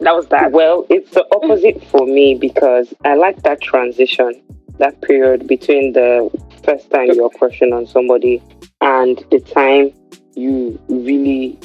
that 0.00 0.14
was 0.14 0.26
that. 0.28 0.52
Well, 0.52 0.86
it's 0.90 1.10
the 1.12 1.26
opposite 1.34 1.82
for 1.84 2.06
me 2.06 2.34
because 2.34 2.92
I 3.04 3.14
like 3.14 3.42
that 3.42 3.60
transition, 3.60 4.42
that 4.78 5.00
period 5.02 5.46
between 5.46 5.92
the 5.92 6.30
first 6.64 6.90
time 6.90 7.08
you're 7.12 7.30
crushing 7.30 7.72
on 7.72 7.86
somebody 7.86 8.42
and 8.80 9.24
the 9.30 9.40
time 9.40 9.92
you 10.34 10.78
really 10.88 11.58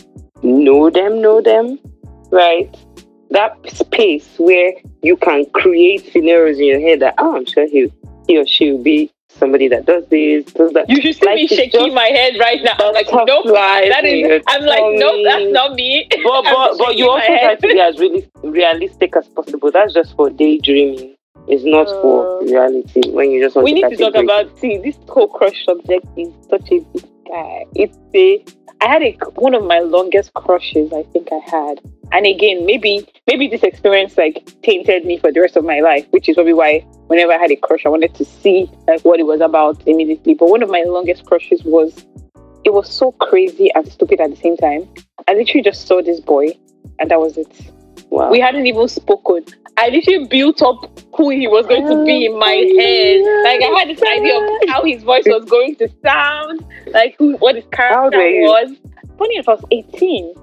know 0.43 0.89
them, 0.89 1.21
know 1.21 1.41
them, 1.41 1.79
right? 2.31 2.75
That 3.31 3.57
space 3.69 4.27
where 4.37 4.73
you 5.01 5.17
can 5.17 5.45
create 5.53 6.11
scenarios 6.11 6.59
in 6.59 6.65
your 6.65 6.79
head 6.79 6.99
that, 7.01 7.15
oh, 7.17 7.35
I'm 7.35 7.45
sure 7.45 7.67
he, 7.67 7.91
he 8.27 8.37
or 8.37 8.45
she 8.45 8.71
will 8.71 8.83
be 8.83 9.11
somebody 9.37 9.67
that 9.69 9.85
does 9.85 10.05
this, 10.09 10.45
does 10.45 10.73
that. 10.73 10.89
You 10.89 11.01
should 11.01 11.15
see 11.15 11.25
Like, 11.25 11.35
me 11.35 11.47
shaking 11.47 11.93
my 11.93 12.05
head 12.05 12.33
right 12.39 12.61
now. 12.63 12.75
I'm 12.79 12.93
like, 12.93 13.07
nope, 13.11 13.45
that 13.47 14.03
is. 14.05 14.43
I'm 14.47 14.63
like, 14.65 14.83
nope, 14.99 15.21
that's 15.23 15.51
not 15.51 15.73
me. 15.75 16.07
But 16.23 16.43
but, 16.43 16.77
but 16.77 16.95
you 16.95 17.09
also 17.09 17.25
try 17.25 17.55
to 17.55 17.67
be 17.67 17.79
as 17.79 17.97
really 17.99 18.29
realistic 18.43 19.15
as 19.15 19.27
possible. 19.29 19.71
That's 19.71 19.93
just 19.93 20.15
for 20.15 20.29
daydreaming. 20.29 21.15
It's 21.47 21.63
not 21.65 21.87
for 22.01 22.41
Uh, 22.41 22.45
reality. 22.45 23.09
When 23.11 23.31
you 23.31 23.41
just 23.43 23.55
want 23.55 23.65
we 23.65 23.73
need 23.73 23.89
to 23.89 23.97
talk 23.97 24.13
break. 24.13 24.23
about 24.25 24.57
see 24.59 24.77
this 24.77 24.95
whole 25.09 25.27
crush 25.27 25.65
subject 25.65 26.05
is 26.15 26.29
such 26.49 26.71
a 26.71 26.79
big 26.93 27.05
guy. 27.27 27.65
It's 27.75 27.97
a 28.13 28.45
I 28.81 28.87
had 28.87 29.03
a 29.03 29.11
one 29.35 29.53
of 29.53 29.63
my 29.63 29.79
longest 29.79 30.33
crushes 30.33 30.91
I 30.91 31.03
think 31.03 31.29
I 31.31 31.37
had. 31.37 31.79
And 32.11 32.25
again, 32.25 32.65
maybe 32.65 33.07
maybe 33.27 33.47
this 33.47 33.61
experience 33.61 34.17
like 34.17 34.43
tainted 34.63 35.05
me 35.05 35.19
for 35.19 35.31
the 35.31 35.39
rest 35.39 35.55
of 35.55 35.63
my 35.63 35.81
life, 35.81 36.07
which 36.09 36.27
is 36.27 36.33
probably 36.33 36.53
why 36.53 36.79
whenever 37.05 37.31
I 37.31 37.37
had 37.37 37.51
a 37.51 37.55
crush 37.55 37.85
I 37.85 37.89
wanted 37.89 38.15
to 38.15 38.25
see 38.25 38.71
like 38.87 39.01
what 39.01 39.19
it 39.19 39.27
was 39.27 39.39
about 39.39 39.87
immediately. 39.87 40.33
But 40.33 40.49
one 40.49 40.63
of 40.63 40.69
my 40.71 40.81
longest 40.87 41.27
crushes 41.27 41.63
was 41.63 42.05
it 42.63 42.73
was 42.73 42.91
so 42.91 43.11
crazy 43.13 43.71
and 43.75 43.87
stupid 43.87 44.19
at 44.19 44.31
the 44.31 44.35
same 44.35 44.57
time. 44.57 44.89
I 45.27 45.35
literally 45.35 45.63
just 45.63 45.85
saw 45.85 46.01
this 46.01 46.19
boy 46.19 46.57
and 46.97 47.11
that 47.11 47.19
was 47.19 47.37
it. 47.37 47.71
Wow. 48.11 48.29
We 48.29 48.41
hadn't 48.41 48.67
even 48.67 48.87
spoken. 48.89 49.45
I 49.77 49.87
literally 49.87 50.27
built 50.27 50.61
up 50.61 50.99
who 51.15 51.29
he 51.29 51.47
was 51.47 51.65
going 51.65 51.87
to 51.87 52.05
be 52.05 52.25
in 52.25 52.37
my 52.37 52.53
oh, 52.53 52.79
head. 52.79 53.21
Like 53.45 53.61
I 53.63 53.79
had 53.79 53.89
this 53.89 54.03
idea 54.03 54.37
of 54.37 54.69
how 54.69 54.83
his 54.83 55.01
voice 55.01 55.23
was 55.25 55.45
going 55.45 55.77
to 55.77 55.89
sound, 56.03 56.65
like 56.87 57.15
who, 57.17 57.37
what 57.37 57.55
his 57.55 57.63
character 57.71 58.17
was. 58.17 58.75
Funny 59.17 59.35
enough, 59.35 59.47
I 59.47 59.53
was 59.53 59.65
18, 59.71 60.33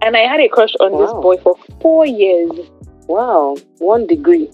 and 0.00 0.16
I 0.16 0.20
had 0.20 0.40
a 0.40 0.48
crush 0.48 0.74
on 0.80 0.92
this 0.98 1.12
boy 1.12 1.36
for 1.36 1.56
four 1.82 2.06
years. 2.06 2.50
wow. 3.06 3.54
One 3.78 4.06
degree 4.06 4.50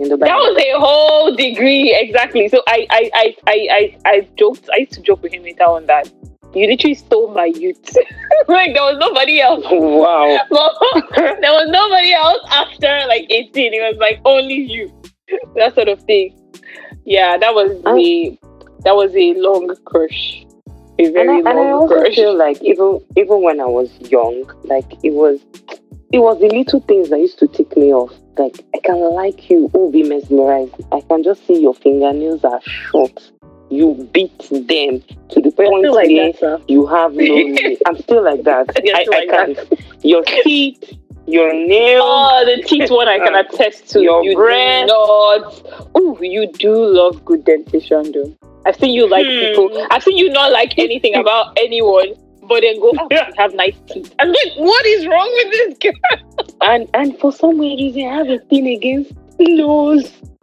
in 0.00 0.08
the 0.08 0.16
back. 0.16 0.28
That 0.28 0.38
was 0.38 0.56
a 0.58 0.78
whole 0.78 1.36
degree, 1.36 1.94
exactly. 1.94 2.48
So 2.48 2.62
I, 2.66 2.86
I, 2.90 3.10
I, 3.14 3.36
I, 3.46 3.68
I, 3.70 4.10
I 4.10 4.28
joked. 4.36 4.68
I 4.72 4.78
used 4.78 4.92
to 4.92 5.02
joke 5.02 5.22
with 5.22 5.32
him 5.32 5.44
later 5.44 5.64
on 5.64 5.86
that 5.86 6.10
you 6.54 6.66
literally 6.66 6.94
stole 6.94 7.32
my 7.34 7.44
youth. 7.46 7.84
like 8.48 8.72
there 8.74 8.82
was 8.82 8.96
nobody 8.98 9.40
else. 9.40 9.64
wow. 9.70 10.26
there 11.16 11.52
was 11.52 11.68
nobody 11.70 12.12
else 12.14 12.40
after 12.50 13.06
like 13.08 13.26
18. 13.30 13.74
It 13.74 13.80
was 13.80 13.96
like 13.98 14.20
only 14.24 14.54
you. 14.56 14.92
that 15.56 15.74
sort 15.74 15.88
of 15.88 16.00
thing. 16.02 16.34
Yeah, 17.04 17.36
that 17.38 17.54
was 17.54 17.70
the 17.82 18.38
that 18.84 18.94
was 18.94 19.14
a 19.14 19.34
long 19.34 19.74
crush. 19.84 20.44
A 21.00 21.10
And 21.14 21.14
very 21.14 21.42
I, 21.44 21.44
and 21.50 21.58
I 21.58 21.72
long 21.72 21.72
also 21.72 21.94
crush. 22.00 22.14
feel 22.14 22.36
like 22.36 22.62
even 22.62 23.00
even 23.16 23.42
when 23.42 23.60
I 23.60 23.66
was 23.66 23.90
young, 24.10 24.44
like 24.64 24.90
it 25.04 25.12
was 25.12 25.40
it 26.12 26.18
was 26.20 26.40
the 26.40 26.48
little 26.48 26.80
things 26.80 27.10
that 27.10 27.18
used 27.18 27.38
to 27.40 27.48
tick 27.48 27.76
me 27.76 27.92
off. 27.92 28.12
Like 28.38 28.64
I 28.74 28.78
can 28.78 28.98
like 29.14 29.50
you, 29.50 29.70
oh 29.74 29.90
be 29.90 30.02
mesmerized. 30.02 30.74
I 30.92 31.00
can 31.02 31.22
just 31.22 31.46
see 31.46 31.60
your 31.60 31.74
fingernails 31.74 32.44
are 32.44 32.60
short. 32.62 33.30
You 33.70 34.08
beat 34.12 34.38
them 34.50 35.02
to 35.30 35.40
the 35.40 35.50
point 35.54 35.84
like 35.92 36.08
where 36.08 36.32
that, 36.32 36.62
you 36.68 36.86
have 36.86 37.12
no. 37.14 37.76
I'm 37.86 37.96
still 37.98 38.22
like 38.24 38.42
that. 38.44 38.66
I, 38.76 39.02
I 39.02 39.04
like 39.08 39.28
can't. 39.28 40.04
Your 40.04 40.22
teeth, 40.42 40.82
your 41.26 41.52
nails. 41.52 42.02
Oh, 42.04 42.44
the 42.46 42.62
teeth 42.62 42.90
one 42.90 43.08
I 43.08 43.18
can 43.18 43.34
attest 43.44 43.90
to. 43.90 44.00
Your 44.02 44.24
you 44.24 44.34
breath. 44.36 44.86
not. 44.86 45.90
Ooh, 45.98 46.16
you 46.22 46.50
do 46.52 46.74
love 46.74 47.24
good 47.26 47.44
dentition, 47.44 48.12
though. 48.12 48.34
I've 48.66 48.76
seen 48.76 48.92
you 48.94 49.06
like 49.08 49.26
Hmm. 49.26 49.38
people. 49.38 49.86
I've 49.90 50.02
seen 50.02 50.16
you 50.16 50.30
not 50.30 50.50
like 50.52 50.78
anything 50.78 51.14
about 51.22 51.56
anyone, 51.58 52.14
but 52.42 52.60
then 52.62 52.80
go, 52.80 52.92
oh, 52.98 53.08
you 53.10 53.18
have 53.36 53.52
nice 53.54 53.76
teeth. 53.88 54.14
I'm 54.18 54.28
like, 54.28 54.52
what 54.56 54.86
is 54.86 55.06
wrong 55.06 55.30
with 55.44 55.52
this 55.52 55.78
girl? 55.92 56.46
and 56.62 56.88
and 56.94 57.18
for 57.18 57.32
some 57.32 57.58
weird 57.58 57.78
reason, 57.80 58.06
I 58.06 58.14
have 58.16 58.28
a 58.30 58.38
thing 58.38 58.66
against 58.68 59.12
nose. 59.40 60.12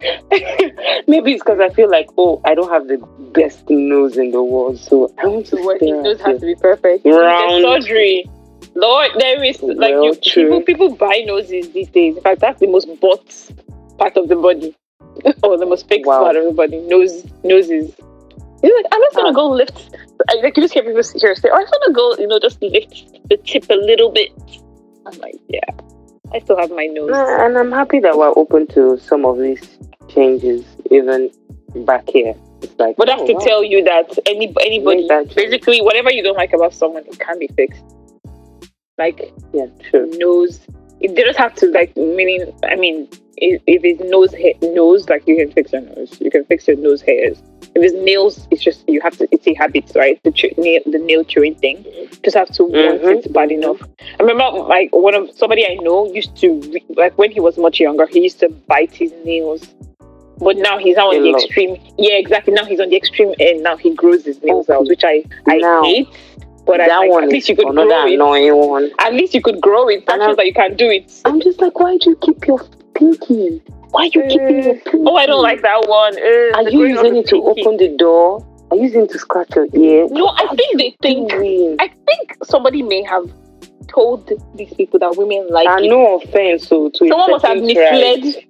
Maybe 1.08 1.32
it's 1.32 1.42
because 1.42 1.60
I 1.60 1.68
feel 1.70 1.90
like, 1.90 2.08
oh, 2.18 2.40
I 2.44 2.54
don't 2.54 2.68
have 2.70 2.88
the 2.88 2.98
best 3.32 3.68
nose 3.70 4.16
in 4.16 4.30
the 4.30 4.42
world, 4.42 4.78
so 4.78 5.12
I 5.22 5.26
want 5.26 5.46
to 5.46 5.56
What 5.56 5.80
his 5.80 5.90
nose 5.90 6.20
has 6.22 6.40
to 6.40 6.46
be 6.46 6.54
perfect. 6.54 7.04
Round. 7.06 7.62
Surgery. 7.62 8.28
Lord, 8.74 9.10
there 9.18 9.42
is 9.42 9.62
like 9.62 9.94
Well, 9.94 10.04
you, 10.04 10.14
people. 10.16 10.62
People 10.62 10.94
buy 10.96 11.22
noses 11.26 11.70
these 11.72 11.88
days. 11.88 12.16
In 12.16 12.22
fact, 12.22 12.40
that's 12.40 12.60
the 12.60 12.66
most 12.66 12.88
bought 13.00 13.24
part 13.98 14.16
of 14.16 14.28
the 14.28 14.36
body, 14.36 14.76
or 15.42 15.56
the 15.56 15.64
most 15.66 15.88
fixed 15.88 16.06
Wow. 16.06 16.24
part 16.24 16.36
of 16.36 16.44
the 16.44 16.52
body. 16.52 16.78
Nose, 16.80 17.24
noses. 17.42 17.94
You're 18.62 18.76
like, 18.76 18.86
I'm 18.92 19.00
just 19.02 19.16
gonna 19.16 19.28
Ah. 19.30 19.32
go 19.32 19.48
lift. 19.48 19.96
I- 20.28 20.40
Like 20.42 20.56
you 20.56 20.62
just 20.62 20.74
hear 20.74 20.82
people 20.82 21.02
here 21.20 21.34
say, 21.36 21.48
"Oh, 21.50 21.56
I'm 21.56 21.66
gonna 21.66 21.92
go, 21.94 22.14
you 22.18 22.26
know, 22.26 22.38
just 22.38 22.60
lift 22.62 23.28
the 23.30 23.36
tip 23.38 23.64
a 23.70 23.74
little 23.74 24.10
bit." 24.10 24.30
I'm 25.06 25.18
like, 25.20 25.36
yeah, 25.48 25.60
I 26.32 26.40
still 26.40 26.58
have 26.58 26.70
my 26.70 26.86
nose. 26.86 27.10
And 27.14 27.56
I'm 27.56 27.72
happy 27.72 28.00
that 28.00 28.16
we're 28.16 28.32
open 28.36 28.66
to 28.68 28.98
some 28.98 29.24
of 29.24 29.38
these 29.38 29.78
changes, 30.08 30.64
even 30.90 31.30
back 31.84 32.08
here. 32.08 32.34
It's 32.62 32.78
like, 32.78 32.96
But 32.96 33.08
I 33.08 33.12
have 33.12 33.22
oh, 33.22 33.26
to 33.26 33.34
wow. 33.34 33.40
tell 33.40 33.64
you 33.64 33.84
that 33.84 34.18
any 34.26 34.54
anybody, 34.64 35.06
that 35.08 35.34
basically, 35.34 35.80
whatever 35.80 36.10
you 36.10 36.22
don't 36.22 36.36
like 36.36 36.52
about 36.52 36.74
someone, 36.74 37.04
it 37.06 37.18
can 37.18 37.38
be 37.38 37.48
fixed. 37.48 37.82
Like 38.98 39.32
yeah, 39.52 39.66
true. 39.90 40.10
nose. 40.16 40.60
It, 41.06 41.16
they 41.16 41.22
just 41.22 41.38
have 41.38 41.54
to 41.56 41.66
like 41.70 41.96
meaning. 41.96 42.52
I 42.64 42.76
mean, 42.76 43.08
if, 43.36 43.62
if 43.66 43.84
it's 43.84 44.00
nose 44.10 44.32
hair, 44.32 44.54
nose 44.62 45.08
like 45.08 45.26
you 45.26 45.36
can 45.36 45.52
fix 45.52 45.72
your 45.72 45.82
nose. 45.82 46.16
You 46.20 46.30
can 46.30 46.44
fix 46.44 46.66
your 46.66 46.76
nose 46.76 47.00
hairs. 47.02 47.42
If 47.74 47.82
it's 47.82 47.94
nails, 47.94 48.48
it's 48.50 48.62
just 48.62 48.88
you 48.88 49.00
have 49.02 49.16
to. 49.18 49.28
It's 49.30 49.46
a 49.46 49.54
habit, 49.54 49.92
right? 49.94 50.20
The 50.22 50.30
chew, 50.32 50.50
nail, 50.56 50.80
the 50.86 50.98
nail 50.98 51.24
chewing 51.24 51.54
thing. 51.56 51.84
Just 52.24 52.36
have 52.36 52.48
to 52.52 52.64
want 52.64 53.02
Mhm. 53.02 53.24
it 53.26 53.32
bad 53.32 53.52
enough. 53.52 53.80
I 54.18 54.22
remember 54.22 54.58
like 54.60 54.94
one 54.94 55.14
of 55.14 55.30
somebody 55.36 55.66
I 55.66 55.74
know 55.82 56.10
used 56.12 56.36
to 56.38 56.60
like 56.96 57.16
when 57.18 57.30
he 57.30 57.40
was 57.40 57.58
much 57.58 57.78
younger. 57.80 58.06
He 58.06 58.20
used 58.20 58.40
to 58.40 58.48
bite 58.48 58.94
his 58.94 59.12
nails. 59.24 59.66
But 60.38 60.56
now 60.58 60.76
he's 60.78 60.96
now 60.96 61.08
on 61.08 61.22
the 61.22 61.30
extreme. 61.30 61.76
Yeah, 61.98 62.14
exactly. 62.14 62.52
Now 62.52 62.64
he's 62.64 62.80
on 62.80 62.90
the 62.90 62.96
extreme 62.96 63.34
end. 63.40 63.62
Now 63.62 63.76
he 63.76 63.94
grows 63.94 64.24
his 64.24 64.42
nails 64.42 64.68
out, 64.68 64.86
which 64.86 65.04
I 65.04 65.24
I 65.46 65.58
Now. 65.58 65.82
hate. 65.82 66.08
But 66.66 66.80
I, 66.80 66.88
that 66.88 66.98
like, 66.98 67.10
one 67.10 67.24
at 67.24 67.30
least 67.30 67.48
you 67.48 67.56
could 67.56 67.68
another 67.68 67.88
grow 67.88 68.06
it. 68.06 68.14
annoying 68.14 68.56
one. 68.56 68.90
At 68.98 69.14
least 69.14 69.34
you 69.34 69.40
could 69.40 69.60
grow 69.60 69.88
it. 69.88 70.04
That 70.06 70.18
shows 70.20 70.36
that 70.36 70.46
you 70.46 70.52
can 70.54 70.74
do 70.76 70.90
it. 70.90 71.12
I'm 71.24 71.40
just 71.40 71.60
like, 71.60 71.78
why 71.78 71.96
do 71.98 72.10
you 72.10 72.16
keep 72.16 72.46
your 72.46 72.60
pinky? 72.94 73.62
Why 73.90 74.02
are 74.02 74.06
you 74.06 74.22
keeping 74.28 74.62
your 74.64 74.74
pinky? 74.74 74.98
Oh, 75.06 75.16
I 75.16 75.26
don't 75.26 75.42
like 75.42 75.62
that 75.62 75.86
one. 75.86 76.18
Uh, 76.18 76.58
Are 76.58 76.68
you 76.68 76.84
using 76.86 77.16
it 77.16 77.28
to 77.28 77.36
open 77.44 77.76
the 77.76 77.96
door? 77.96 78.44
Are 78.70 78.76
you 78.76 78.82
using 78.82 79.02
it 79.02 79.10
to 79.10 79.18
scratch 79.18 79.54
your 79.54 79.68
ear? 79.74 80.08
No, 80.10 80.26
I 80.28 80.48
think 80.56 80.78
they 80.78 80.96
think. 81.00 81.30
Doing? 81.30 81.76
I 81.78 81.86
think 82.04 82.34
somebody 82.44 82.82
may 82.82 83.02
have 83.04 83.30
told 83.88 84.28
these 84.56 84.74
people 84.74 84.98
that 84.98 85.16
women 85.16 85.46
like 85.50 85.68
And 85.68 85.84
it. 85.84 85.88
no 85.88 86.16
offense, 86.16 86.66
so 86.66 86.90
to 86.90 87.08
Someone 87.08 87.30
must 87.30 87.46
have 87.46 87.58
misled. 87.62 88.44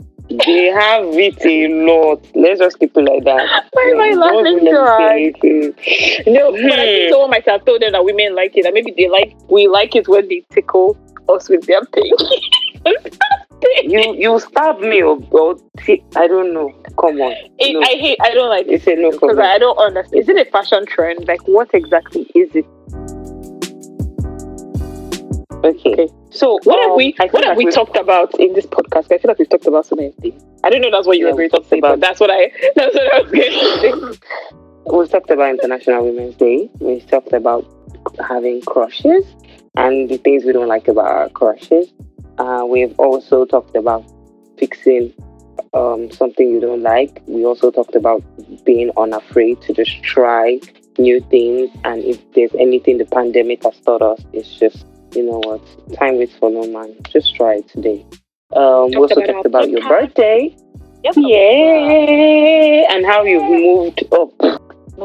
They 0.45 0.67
have 0.67 1.05
it 1.15 1.45
a 1.45 1.69
lot. 1.87 2.27
Let's 2.35 2.59
just 2.61 2.79
keep 2.79 2.97
it 2.97 3.01
like 3.03 3.25
that. 3.25 3.65
Why 3.73 3.93
am 3.95 4.01
I 4.01 4.13
laughing 4.19 4.65
let 4.65 4.75
so 4.75 4.83
me 4.83 4.89
hard? 4.89 6.27
No, 6.27 6.51
but 6.53 6.73
I 6.73 6.87
think 6.87 7.07
Hmm. 7.07 7.11
someone 7.13 7.31
might 7.31 7.49
have 7.49 7.65
told 7.65 7.81
them 7.83 7.93
that 7.93 8.05
women 8.05 8.35
like 8.35 8.57
it. 8.57 8.65
That 8.65 8.75
maybe 8.75 8.93
they 8.97 9.09
like 9.09 9.35
we 9.49 9.69
like 9.69 9.95
it 9.97 10.09
when 10.09 10.29
they 10.29 10.45
tickle 10.51 10.97
us 11.29 11.49
with 11.49 11.67
their 11.67 11.85
pinky. 11.87 12.13
You 13.83 14.15
you 14.15 14.39
stab 14.39 14.79
me 14.81 15.03
or, 15.03 15.19
or 15.31 15.57
t- 15.79 16.05
I 16.15 16.29
don't 16.29 16.53
know. 16.55 16.71
Come 17.01 17.21
on. 17.21 17.33
It, 17.59 17.73
No. 17.73 17.81
I 17.81 17.99
hate. 17.99 18.19
I 18.23 18.31
don't 18.31 18.49
like 18.49 18.67
it 18.67 18.75
It's 18.75 18.87
a 18.87 18.95
no 18.97 19.11
because. 19.11 19.39
I 19.39 19.59
don't 19.59 19.77
understand. 19.79 20.23
Is 20.23 20.29
it 20.29 20.47
a 20.47 20.51
fashion 20.51 20.87
trend? 20.87 21.27
Like, 21.27 21.41
what 21.49 21.71
exactly 21.75 22.23
is 22.35 22.51
it? 22.55 22.67
Okay. 25.65 25.93
Okay. 25.93 26.09
So 26.31 26.59
What 26.65 26.81
have 26.83 26.91
um, 26.93 26.97
we? 26.97 27.15
What 27.31 27.45
have 27.45 27.57
we 27.57 27.71
talked 27.71 27.97
about 27.97 28.39
in 28.39 28.53
this 28.53 28.67
podcast? 28.67 29.07
I 29.13 29.19
feel 29.19 29.29
like 29.29 29.39
we've 29.39 29.49
talked 29.49 29.67
about 29.67 29.87
so 29.87 29.97
many 29.97 30.13
things. 30.13 30.43
I 30.65 30.71
don't 30.71 30.81
know. 30.81 30.91
That's 30.91 31.07
what 31.07 31.19
you 31.19 31.27
Yeah, 31.27 31.33
were 31.33 31.39
we 31.39 31.49
going 31.49 31.63
to 31.63 31.69
say, 31.69 31.81
but 31.81 31.95
about- 31.95 32.01
that's 32.01 32.21
what 32.21 32.31
I. 32.31 32.51
That's 32.77 32.95
what 32.95 33.15
I 33.15 33.21
was 33.23 33.31
going 33.33 33.53
to 33.53 34.13
say. 34.15 34.97
we 34.99 35.07
talked 35.09 35.31
about 35.31 35.51
International 35.51 36.05
Women's 36.05 36.37
Day. 36.37 36.71
We've 36.81 37.07
talked 37.09 37.33
about 37.33 37.65
having 38.29 38.61
crushes 38.63 39.25
and 39.77 40.09
the 40.09 40.19
things 40.19 40.45
we 40.45 40.53
don't 40.53 40.69
like 40.69 40.89
about 40.89 41.07
our 41.11 41.29
crushes. 41.31 41.93
Uh, 42.39 42.65
we've 42.69 42.95
also 42.99 43.45
talked 43.45 43.75
about 43.77 44.05
fixing 44.59 45.13
um, 45.75 46.11
something 46.11 46.49
you 46.49 46.61
don't 46.61 46.83
like. 46.83 47.23
We 47.27 47.45
also 47.45 47.71
talked 47.71 47.95
about 47.95 48.23
being 48.65 48.91
unafraid 48.97 49.61
to 49.63 49.73
just 49.73 50.03
try 50.03 50.61
new 50.99 51.21
things. 51.21 51.71
And 51.85 52.05
if 52.05 52.21
there's 52.33 52.55
anything 52.59 52.99
the 52.99 53.07
pandemic 53.07 53.65
has 53.65 53.79
taught 53.81 54.03
us, 54.03 54.21
it's 54.33 54.55
just, 54.59 54.85
you 55.15 55.25
know 55.25 55.39
what, 55.45 55.63
time 55.97 56.19
waits 56.19 56.35
for 56.39 56.51
no 56.51 56.67
man. 56.67 56.95
Just 57.11 57.35
try 57.35 57.57
it 57.57 57.69
today. 57.69 58.05
Um, 58.55 58.91
we 58.91 58.97
also 58.97 59.21
talked 59.21 59.47
about 59.47 59.71
your 59.71 59.87
birthday. 59.89 60.57
Yep. 61.05 61.15
Yeah, 61.17 62.95
and 62.95 63.07
how 63.07 63.23
you've 63.25 63.43
moved 63.43 64.05
up. 64.13 64.33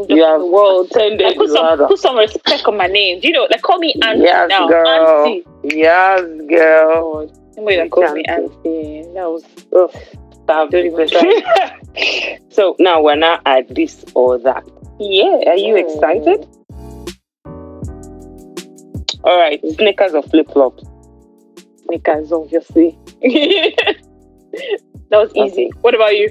You 0.10 0.24
have 0.24 0.42
world. 0.42 0.88
ascended 0.90 1.28
Like, 1.28 1.38
put 1.38 1.50
some 1.50 1.78
put 1.88 2.00
some 2.00 2.18
respect 2.18 2.66
on 2.66 2.78
my 2.78 2.88
name. 2.88 3.20
Do 3.20 3.28
you 3.28 3.34
know? 3.34 3.48
Like 3.52 3.62
call 3.62 3.78
me 3.78 3.94
auntie 4.02 4.24
Yes, 4.24 4.50
now. 4.50 4.68
girl. 4.68 4.88
Auntie. 4.88 5.46
Yes, 5.64 6.22
girl. 6.48 7.28
Somebody 7.54 7.76
that 7.78 7.92
calls 7.92 8.14
me 8.14 8.24
auntie. 8.24 9.04
That 9.14 9.28
was 9.28 9.44
ugh. 9.76 9.92
Don't 10.48 10.74
even 10.74 11.08
try. 11.08 12.40
so 12.50 12.76
now 12.80 13.02
we're 13.02 13.16
not 13.16 13.42
at 13.46 13.74
this 13.74 14.04
or 14.16 14.38
that. 14.40 14.64
Yeah, 15.00 15.40
are 15.48 15.56
you 15.58 15.76
excited? 15.76 16.48
All 19.24 19.38
right, 19.38 19.60
sneakers 19.76 20.14
or 20.14 20.24
flip 20.24 20.50
flops? 20.52 20.84
sneakers, 21.86 22.32
obviously. 22.32 22.98
that 23.22 23.98
was 25.12 25.32
easy. 25.36 25.66
Okay. 25.68 25.72
What 25.82 25.94
about 25.96 26.16
you? 26.18 26.30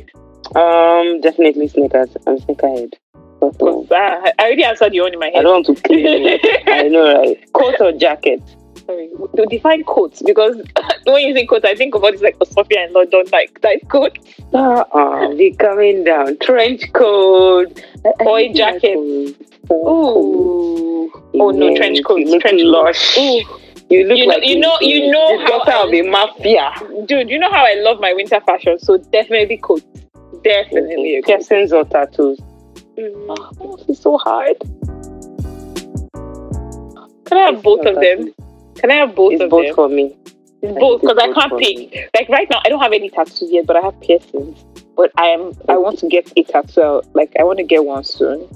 Um, 0.56 1.20
definitely 1.20 1.68
sneakers. 1.68 2.16
I'm 2.26 2.38
sneakerhead. 2.38 2.94
Flops. 3.38 3.58
'Cause 3.58 3.86
I, 3.92 4.32
I 4.38 4.42
already 4.46 4.64
answered 4.64 4.92
the 4.92 5.00
one 5.00 5.12
in 5.12 5.18
my 5.18 5.26
head. 5.26 5.40
I 5.40 5.42
don't 5.42 5.66
want 5.66 5.78
to 5.78 5.92
it. 5.92 6.62
I 6.68 6.88
know, 6.88 7.14
right? 7.20 7.52
Coat 7.52 7.76
or 7.80 7.92
jacket? 7.92 8.42
Sorry, 8.90 9.08
to 9.36 9.46
define 9.46 9.84
coats 9.84 10.20
because 10.22 10.56
when 11.06 11.22
you 11.28 11.34
say 11.34 11.46
coats, 11.46 11.64
I 11.64 11.74
think 11.74 11.94
about 11.94 12.12
this 12.12 12.22
like 12.22 12.36
a 12.40 12.46
Sophia 12.46 12.80
and 12.84 12.92
London 12.92 13.24
like 13.32 13.60
that 13.62 13.88
coat. 13.88 14.18
Uh-uh, 14.52 15.34
be 15.36 15.52
coming 15.52 16.02
down. 16.04 16.36
Trench 16.38 16.92
coat. 16.92 17.82
Boy 18.18 18.52
jacket. 18.52 18.96
Ooh. 19.70 21.12
Oh 21.34 21.50
no, 21.50 21.76
trench 21.76 22.02
coats. 22.04 22.30
Trench 22.40 22.62
lush. 22.62 23.16
Ooh. 23.18 23.42
You 23.90 24.04
look 24.06 24.18
You 24.18 24.26
know- 24.26 24.34
like 24.34 24.46
you 24.46 24.58
know- 24.58 24.78
you 24.80 25.10
know 25.10 25.38
the 25.38 25.44
how 25.44 25.58
daughter 25.64 25.72
I- 25.72 25.86
of 25.86 25.92
a 25.94 26.02
mafia. 26.02 26.72
Dude, 27.06 27.28
you 27.30 27.38
know 27.38 27.50
how 27.50 27.64
I 27.64 27.74
love 27.74 28.00
my 28.00 28.12
winter 28.12 28.40
fashion, 28.40 28.78
so 28.78 28.98
definitely 28.98 29.56
coats. 29.58 29.84
Definitely. 30.42 31.22
Piercings 31.24 31.72
or 31.72 31.84
tattoos? 31.84 32.38
Mm. 32.98 33.36
Oh, 33.60 33.76
this 33.76 33.88
is 33.98 33.98
so 34.02 34.16
hard. 34.18 34.56
Can 37.26 37.38
I 37.38 37.50
have 37.52 37.62
both 37.62 37.84
of 37.86 37.94
them? 37.96 38.32
Can 38.80 38.90
I 38.90 38.94
have 38.94 39.14
both 39.14 39.32
It's 39.34 39.42
of 39.42 39.50
both 39.50 39.66
them? 39.66 39.74
for 39.74 39.88
me. 39.88 40.16
It's 40.62 40.78
both 40.78 41.00
because 41.00 41.18
I 41.18 41.32
can't 41.32 41.58
pick. 41.58 42.10
Like 42.14 42.28
right 42.28 42.48
now, 42.50 42.60
I 42.64 42.68
don't 42.68 42.80
have 42.80 42.92
any 42.92 43.08
tattoos 43.10 43.50
yet, 43.50 43.66
but 43.66 43.76
I 43.76 43.80
have 43.80 43.98
piercings. 44.00 44.64
But 44.96 45.10
I 45.16 45.26
am. 45.26 45.52
I 45.68 45.76
want 45.76 45.98
to 46.00 46.08
get 46.08 46.32
a 46.36 46.42
tattoo. 46.42 47.02
Like 47.14 47.32
I 47.38 47.44
want 47.44 47.58
to 47.58 47.64
get 47.64 47.84
one 47.84 48.04
soon, 48.04 48.46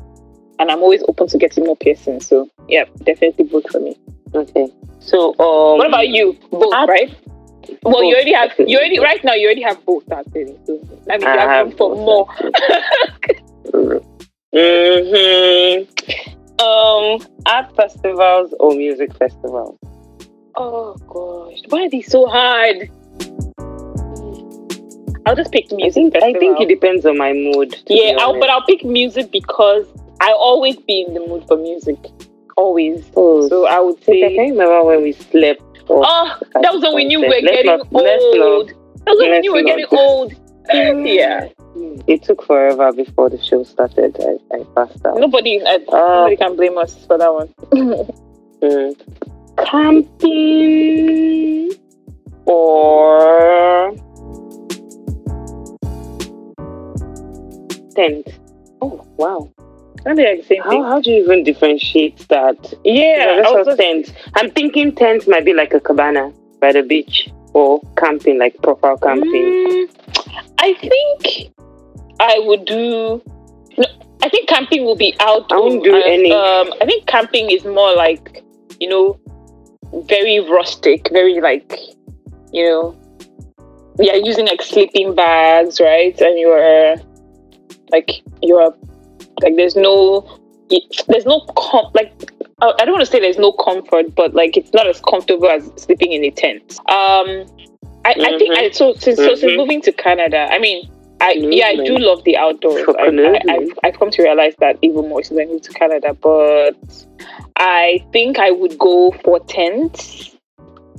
and 0.59 0.71
I'm 0.71 0.83
always 0.83 1.03
open 1.09 1.29
to 1.29 1.39
getting 1.39 1.65
more 1.65 1.77
piercings. 1.77 2.27
So 2.27 2.49
yeah, 2.69 2.85
definitely 3.05 3.45
both 3.45 3.71
for 3.71 3.81
me. 3.81 3.97
Okay. 4.35 4.69
So, 5.01 5.31
um, 5.39 5.79
What 5.79 5.87
about 5.89 6.09
you? 6.09 6.37
Both, 6.51 6.75
I- 6.75 6.87
right? 6.87 7.15
Well, 7.83 8.03
you 8.05 8.15
already 8.15 8.33
have. 8.35 8.53
You 8.59 8.77
already 8.79 8.99
right 8.99 9.23
now. 9.25 9.33
You 9.35 9.47
already 9.47 9.63
have 9.63 9.85
both 9.87 10.07
tattoos. 10.07 10.57
So 10.67 10.79
that 11.07 11.21
means 11.21 11.25
I 11.25 11.35
you 11.35 11.41
have, 11.41 11.49
have 11.51 11.67
room 11.69 11.77
for 11.77 11.95
more. 11.97 12.27
mm-hmm. 14.55 15.85
Um, 16.61 17.19
art 17.47 17.75
festivals 17.77 18.55
or 18.61 18.75
music 18.75 19.15
festivals? 19.17 19.79
Oh 20.57 20.95
gosh, 21.09 21.61
why 21.69 21.85
are 21.87 21.91
these 21.91 22.11
so 22.11 22.27
hard? 22.27 22.89
I'll 25.27 25.35
just 25.37 25.51
pick 25.53 25.67
I 25.73 25.77
music. 25.77 26.13
think 26.13 26.17
I 26.23 26.33
think 26.35 26.61
it 26.61 26.69
depends 26.69 27.07
on 27.07 27.17
my 27.19 27.33
mood. 27.33 27.75
Yeah, 27.89 28.17
I'll, 28.21 28.39
but 28.39 28.51
I'll 28.51 28.63
pick 28.67 28.85
music 28.85 29.31
because 29.33 29.87
I 30.21 30.33
always 30.33 30.77
be 30.77 31.03
in 31.07 31.15
the 31.15 31.21
mood 31.21 31.45
for 31.49 31.57
music. 31.57 31.97
Always. 32.57 33.05
Oh, 33.17 33.49
So 33.49 33.67
I 33.67 33.81
would 33.81 33.97
I 33.97 34.01
think 34.05 34.25
I 34.25 34.29
say. 34.29 34.37
can't 34.37 34.51
remember 34.53 34.85
when 34.85 35.03
we 35.03 35.13
slept. 35.13 35.63
Or 35.89 36.03
Oh, 36.07 36.39
that 36.63 36.73
was 36.73 36.83
when 36.83 36.95
we 36.95 37.05
knew 37.05 37.21
we 37.21 37.27
were 37.29 37.41
getting 37.41 37.67
not- 37.67 37.81
old. 37.93 38.69
That 38.69 39.07
was 39.07 39.19
when 39.21 39.31
we 39.33 39.41
knew 39.41 39.53
we 39.55 39.63
were 39.63 39.67
getting 39.67 39.87
old. 39.91 40.33
yeah. 40.73 41.49
It 42.07 42.23
took 42.23 42.45
forever 42.47 42.93
before 42.93 43.29
the 43.31 43.43
show 43.43 43.65
started. 43.65 44.17
I, 44.21 44.57
I 44.57 44.65
passed 44.77 45.05
out. 45.05 45.17
Nobody, 45.19 45.61
uh, 45.61 45.79
Uh, 45.89 45.97
nobody 46.29 46.37
can 46.37 46.55
blame 46.57 46.79
us 46.79 46.95
for 47.07 47.19
that 47.19 47.33
one. 47.33 47.49
Mm. 48.63 48.97
Camping 49.57 50.35
or 52.47 53.95
tent. 57.95 58.29
Oh 58.83 59.07
wow! 59.17 59.51
Think 60.05 60.17
the 60.17 60.43
same 60.47 60.63
How 60.63 60.71
thing. 60.71 60.83
how 60.83 61.01
do 61.01 61.11
you 61.11 61.23
even 61.25 61.45
differentiate 61.45 62.27
that? 62.29 62.75
Yeah, 62.85 63.43
I 63.47 63.51
was 63.53 63.77
tent. 63.77 64.13
I'm 64.35 64.51
thinking 64.51 64.95
tent 64.95 65.27
might 65.29 65.45
be 65.45 65.53
like 65.55 65.73
a 65.73 65.81
cabana 65.81 66.33
by 66.61 66.73
the 66.73 66.83
beach 66.83 67.31
or 67.53 67.81
camping, 67.97 68.39
like 68.39 68.61
proper 68.63 68.97
camping. 68.97 69.31
Mm, 69.31 69.89
I 70.59 70.75
think 70.75 71.53
I 72.21 72.41
would 72.45 72.65
do. 72.65 73.23
No, 73.79 73.87
I 74.23 74.29
think 74.29 74.49
camping 74.49 74.85
will 74.85 74.97
be 74.97 75.15
out. 75.21 75.51
I 75.53 75.57
won't 75.57 75.83
do 75.85 75.95
any. 75.95 76.33
Um, 76.33 76.73
I 76.81 76.87
think 76.87 77.07
camping 77.07 77.51
is 77.51 77.65
more 77.65 77.95
like 77.95 78.43
you 78.81 78.89
know, 78.89 79.19
very 80.07 80.41
rustic, 80.41 81.09
very 81.13 81.41
like 81.41 81.79
you 82.53 82.65
know, 82.65 82.97
yeah, 83.99 84.15
using 84.15 84.47
like 84.47 84.63
sleeping 84.63 85.15
bags, 85.15 85.81
right? 85.81 86.19
And 86.21 86.39
you're 86.39 86.97
like 87.91 88.23
you're 88.43 88.75
like 89.43 89.57
there's 89.57 89.77
no 89.77 90.41
there's 91.09 91.27
no 91.27 91.41
com- 91.57 91.91
like 91.95 92.13
I 92.61 92.73
I 92.79 92.85
don't 92.85 92.93
want 92.93 93.05
to 93.05 93.11
say 93.11 93.21
there's 93.21 93.39
no 93.39 93.53
comfort, 93.53 94.15
but 94.15 94.35
like 94.35 94.57
it's 94.57 94.73
not 94.73 94.87
as 94.87 95.01
comfortable 95.01 95.49
as 95.49 95.71
sleeping 95.77 96.13
in 96.13 96.25
a 96.25 96.31
tent. 96.31 96.79
Um, 96.89 97.47
I, 98.05 98.15
I 98.19 98.39
think 98.39 98.59
I 98.59 98.71
so 98.71 98.95
since 98.95 99.17
so 99.17 99.35
since 99.35 99.57
moving 99.57 99.81
to 99.83 99.93
Canada, 99.93 100.49
I 100.51 100.59
mean, 100.59 100.91
I 101.21 101.33
yeah 101.33 101.67
I 101.67 101.77
do 101.77 101.99
love 101.99 102.25
the 102.25 102.37
outdoors. 102.37 102.85
I, 102.89 103.41
I've 103.49 103.79
I've 103.83 103.99
come 103.99 104.11
to 104.11 104.23
realize 104.23 104.55
that 104.59 104.79
even 104.83 105.09
more 105.09 105.23
since 105.23 105.41
I 105.41 105.45
moved 105.47 105.65
to 105.65 105.73
Canada, 105.73 106.15
but 106.15 106.77
I 107.57 108.05
think 108.13 108.39
I 108.39 108.51
would 108.51 108.79
go 108.79 109.13
for 109.25 109.39
tents, 109.41 110.35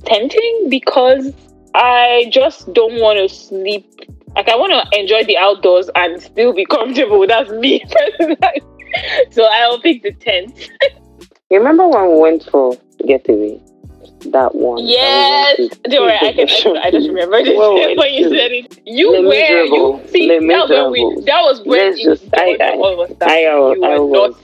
tenting 0.06 0.68
because 0.70 1.34
I 1.74 2.28
just 2.32 2.72
don't 2.74 3.00
want 3.02 3.20
to 3.20 3.28
sleep. 3.34 3.86
Like 4.36 4.50
I 4.50 4.56
want 4.56 4.72
to 4.72 5.00
enjoy 5.00 5.24
the 5.26 5.38
outdoors 5.38 5.90
and 5.96 6.22
still 6.22 6.54
be 6.54 6.66
comfortable. 6.70 7.26
That's 7.28 7.50
me 7.52 7.84
personally. 8.20 8.38
So 9.32 9.44
I'll 9.46 9.80
pick 9.82 10.04
the 10.04 10.14
tent. 10.14 10.70
You 11.50 11.58
remember 11.58 11.88
when 11.88 12.12
we 12.12 12.18
went 12.20 12.44
for 12.50 12.78
getaway? 13.06 13.62
That 14.32 14.56
one. 14.56 14.78
that 14.78 15.58
we 15.58 15.66
Yes, 15.68 15.78
don't 15.84 16.02
worry. 16.08 16.18
I 16.20 16.34
can. 16.34 16.78
I, 16.78 16.88
I 16.88 16.92
just 16.92 17.08
remember 17.10 17.44
this 17.44 17.58
Well, 17.58 17.76
when 17.76 18.14
you 18.14 18.30
said 18.30 18.52
it. 18.52 18.80
You 18.86 19.12
were 19.12 19.34
you 19.34 20.02
see 20.08 20.28
that 20.30 20.42
was 20.42 20.70
when 20.70 20.92
we. 20.92 21.22
That 21.26 21.42
was 21.42 21.62
when 21.66 21.80
Let's 21.92 22.00
it 22.00 22.04
just- 22.06 22.26
I- 22.36 22.58
I- 22.60 22.72
all 22.76 23.02
of 23.02 23.12
us 23.12 23.18
that 23.20 23.30
I, 23.30 23.46
uh, 23.46 23.72
you 23.74 23.84
I 23.84 24.00
were 24.00 24.06
was. 24.06 24.36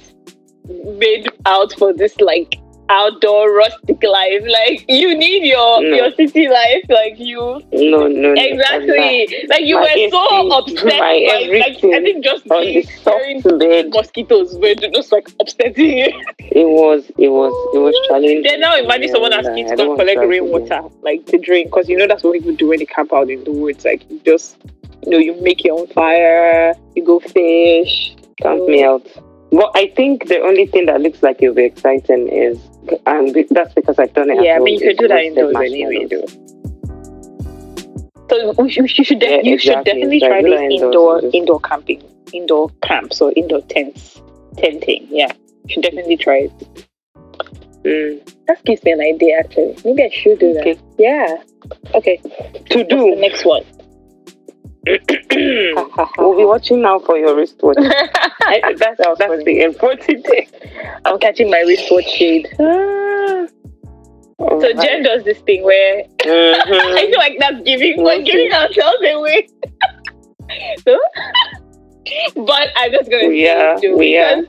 not 0.68 0.98
made 1.00 1.31
out 1.46 1.74
for 1.78 1.94
this 1.94 2.20
like 2.20 2.58
outdoor 2.90 3.56
rustic 3.56 4.04
life. 4.04 4.44
Like 4.46 4.84
you 4.90 5.18
need 5.18 5.46
your 5.46 5.82
No. 5.82 5.96
your 5.96 6.12
city 6.12 6.50
life. 6.50 6.84
Like 6.90 7.18
you 7.18 7.62
No, 7.72 8.08
no, 8.08 8.34
no. 8.34 8.34
exactly. 8.36 9.46
Like 9.48 9.64
you 9.64 9.76
My 9.76 9.82
were 9.82 10.10
so 10.10 10.52
upset. 10.52 11.00
by, 11.00 11.26
like 11.58 11.78
I 11.84 12.02
think 12.02 12.24
just 12.24 12.50
On 12.52 12.64
the 12.66 12.82
soft 13.04 13.60
bed. 13.60 13.90
mosquitoes 13.94 14.58
were 14.60 14.76
just 14.76 15.12
like 15.14 15.30
upsetting 15.40 15.98
you. 16.00 16.08
It 16.40 16.68
was, 16.68 17.06
it 17.18 17.30
was, 17.30 17.54
it 17.74 17.78
was 17.80 17.96
challenging. 18.10 18.44
Then 18.44 18.60
now 18.60 18.76
imagine 18.76 19.10
someone 19.10 19.32
Yeah, 19.32 19.38
asking 19.40 19.70
to 19.70 19.76
don't 19.78 19.78
go 19.78 19.82
and 19.84 19.90
want 19.90 20.00
collect 20.02 20.16
try 20.18 20.24
it 20.24 20.28
again. 20.28 20.52
rainwater, 20.52 20.82
like 21.02 21.26
to 21.28 21.38
drink, 21.38 21.68
because 21.70 21.88
you 21.88 21.96
know 21.98 22.08
that's 22.08 22.24
what 22.24 22.34
people 22.34 22.54
do 22.56 22.68
when 22.68 22.80
they 22.80 22.86
camp 22.86 23.14
out 23.14 23.30
in 23.30 23.42
the 23.46 23.52
woods. 23.52 23.86
Like 23.86 24.04
you 24.12 24.20
just, 24.26 24.58
you 25.04 25.12
know, 25.12 25.18
you 25.18 25.40
make 25.42 25.64
your 25.64 25.80
own 25.80 25.88
fire, 25.88 26.74
you 26.96 27.06
go 27.06 27.22
fish. 27.22 28.16
Count 28.42 28.68
me 28.68 28.84
out. 28.84 29.08
But 29.52 29.72
I 29.76 29.88
think 29.96 30.28
the 30.28 30.40
only 30.40 30.66
thing 30.66 30.86
that 30.86 31.02
looks 31.02 31.22
like 31.22 31.42
it'll 31.42 31.54
be 31.56 31.66
exciting 31.66 32.30
is, 32.30 32.58
and 33.06 33.36
that's 33.50 33.74
because 33.74 34.00
I've 34.00 34.14
done 34.14 34.30
it. 34.30 34.42
Yeah, 34.44 34.56
I 34.56 34.60
mean 34.60 34.80
you 34.80 34.88
could 34.88 34.98
do 34.98 35.08
that 35.10 35.24
indoors 35.24 35.56
anyway, 35.58 36.06
though. 36.10 36.26
So 38.30 38.54
we 38.58 38.72
should, 38.72 38.98
you 38.98 39.04
should, 39.04 39.20
def- 39.20 39.44
Yeah, 39.44 39.52
you 39.52 39.58
should 39.58 39.84
definitely 39.84 40.22
So 40.22 40.28
try 40.28 40.40
indoors, 40.40 40.72
indoor 40.72 41.20
indoor 41.34 41.60
camping, 41.60 42.02
indoor 42.32 42.70
camps 42.82 43.20
or 43.20 43.34
indoor 43.36 43.62
tents, 43.64 44.22
tenting. 44.58 45.08
Yeah, 45.10 45.34
you 45.66 45.74
should 45.74 45.84
definitely 45.84 46.16
try 46.16 46.48
it. 46.48 46.88
Mm. 47.84 48.46
That 48.48 48.64
gives 48.64 48.84
me 48.86 48.92
an 48.94 49.02
idea. 49.02 49.40
Actually, 49.40 49.76
maybe 49.84 50.04
I 50.04 50.10
should 50.10 50.40
do 50.40 50.54
that. 50.54 50.62
Okay. 50.62 50.80
Yeah. 50.98 51.44
Okay. 51.94 52.18
To 52.18 52.30
What's 52.30 52.70
the 52.74 52.84
do. 52.86 53.16
next 53.16 53.44
one? 53.44 53.64
we'll 56.18 56.38
be 56.38 56.44
watching 56.46 56.82
now 56.82 56.98
for 57.00 57.18
your 57.18 57.36
wristwatch. 57.36 57.78
I, 57.80 58.74
that's 58.78 58.98
That 58.98 59.10
was 59.10 59.18
that's 59.20 59.44
the 59.44 59.62
important 59.62 60.26
thing. 60.26 60.48
I'm 61.06 61.20
catching 61.20 61.50
my 61.52 61.60
wristwatch 61.62 62.06
shade. 62.10 62.48
Ah. 62.60 63.46
So 64.40 64.48
Alright. 64.48 64.80
Jen 64.82 65.04
does 65.04 65.24
this 65.24 65.38
thing 65.42 65.64
where 65.64 66.00
I 66.22 66.64
Mhm. 66.68 67.10
feel 67.10 67.18
like 67.20 67.38
that's 67.40 67.62
giving 67.64 68.04
we're 68.04 68.24
giving 68.24 68.52
ourselves 68.52 68.98
away. 69.04 69.48
so, 70.84 71.00
but 72.38 72.70
I'm 72.76 72.92
just 72.92 73.12
gonna 73.12 73.28
We 73.28 73.48
are, 73.48 73.78
do 73.80 73.96
we 73.96 74.18
are. 74.18 74.42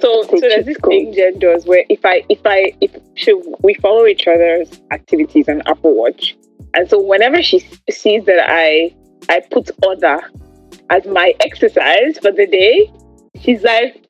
So, 0.00 0.22
so 0.22 0.40
there's 0.40 0.64
this 0.64 0.78
cold. 0.78 0.90
thing 0.92 1.12
Jen 1.12 1.38
does 1.38 1.66
where 1.66 1.84
if 1.90 2.02
I 2.04 2.24
if 2.30 2.40
I 2.46 2.72
if 2.80 2.92
she, 3.14 3.34
we 3.62 3.74
follow 3.74 4.06
each 4.06 4.26
other's 4.26 4.80
activities 4.90 5.50
on 5.50 5.60
Apple 5.66 5.94
Watch, 5.94 6.34
and 6.72 6.88
so 6.88 6.98
whenever 6.98 7.42
she 7.42 7.58
sees 7.90 8.24
that 8.24 8.40
I 8.42 8.94
I 9.28 9.40
put 9.50 9.70
other 9.86 10.20
as 10.90 11.04
my 11.06 11.34
exercise 11.40 12.18
for 12.18 12.32
the 12.32 12.46
day, 12.46 12.92
she's 13.40 13.62
like 13.62 14.04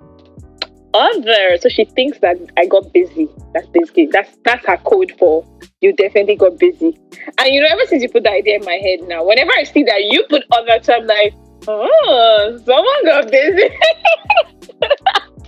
other. 0.95 1.59
So 1.61 1.69
she 1.69 1.85
thinks 1.85 2.19
that 2.21 2.37
I 2.57 2.67
got 2.67 2.93
busy. 2.93 3.29
That's 3.55 3.67
basically 3.69 4.07
that's 4.07 4.37
that's 4.45 4.67
her 4.67 4.77
code 4.79 5.13
for 5.19 5.45
you 5.81 5.93
definitely 5.95 6.37
got 6.37 6.59
busy. 6.59 6.99
And 7.39 7.49
you 7.55 7.61
know, 7.61 7.69
ever 7.71 7.83
since 7.87 8.03
you 8.03 8.09
put 8.09 8.23
the 8.25 8.31
idea 8.31 8.57
in 8.57 8.65
my 8.65 8.75
head 8.83 9.01
now, 9.09 9.25
whenever 9.25 9.53
I 9.57 9.65
see 9.65 9.83
that 9.85 10.05
you 10.05 10.25
put 10.29 10.43
other, 10.53 10.83
so 10.83 10.95
I'm 10.95 11.07
like, 11.07 11.35
oh, 11.69 12.61
someone 12.65 13.05
got 13.05 13.31
busy. 13.31 13.69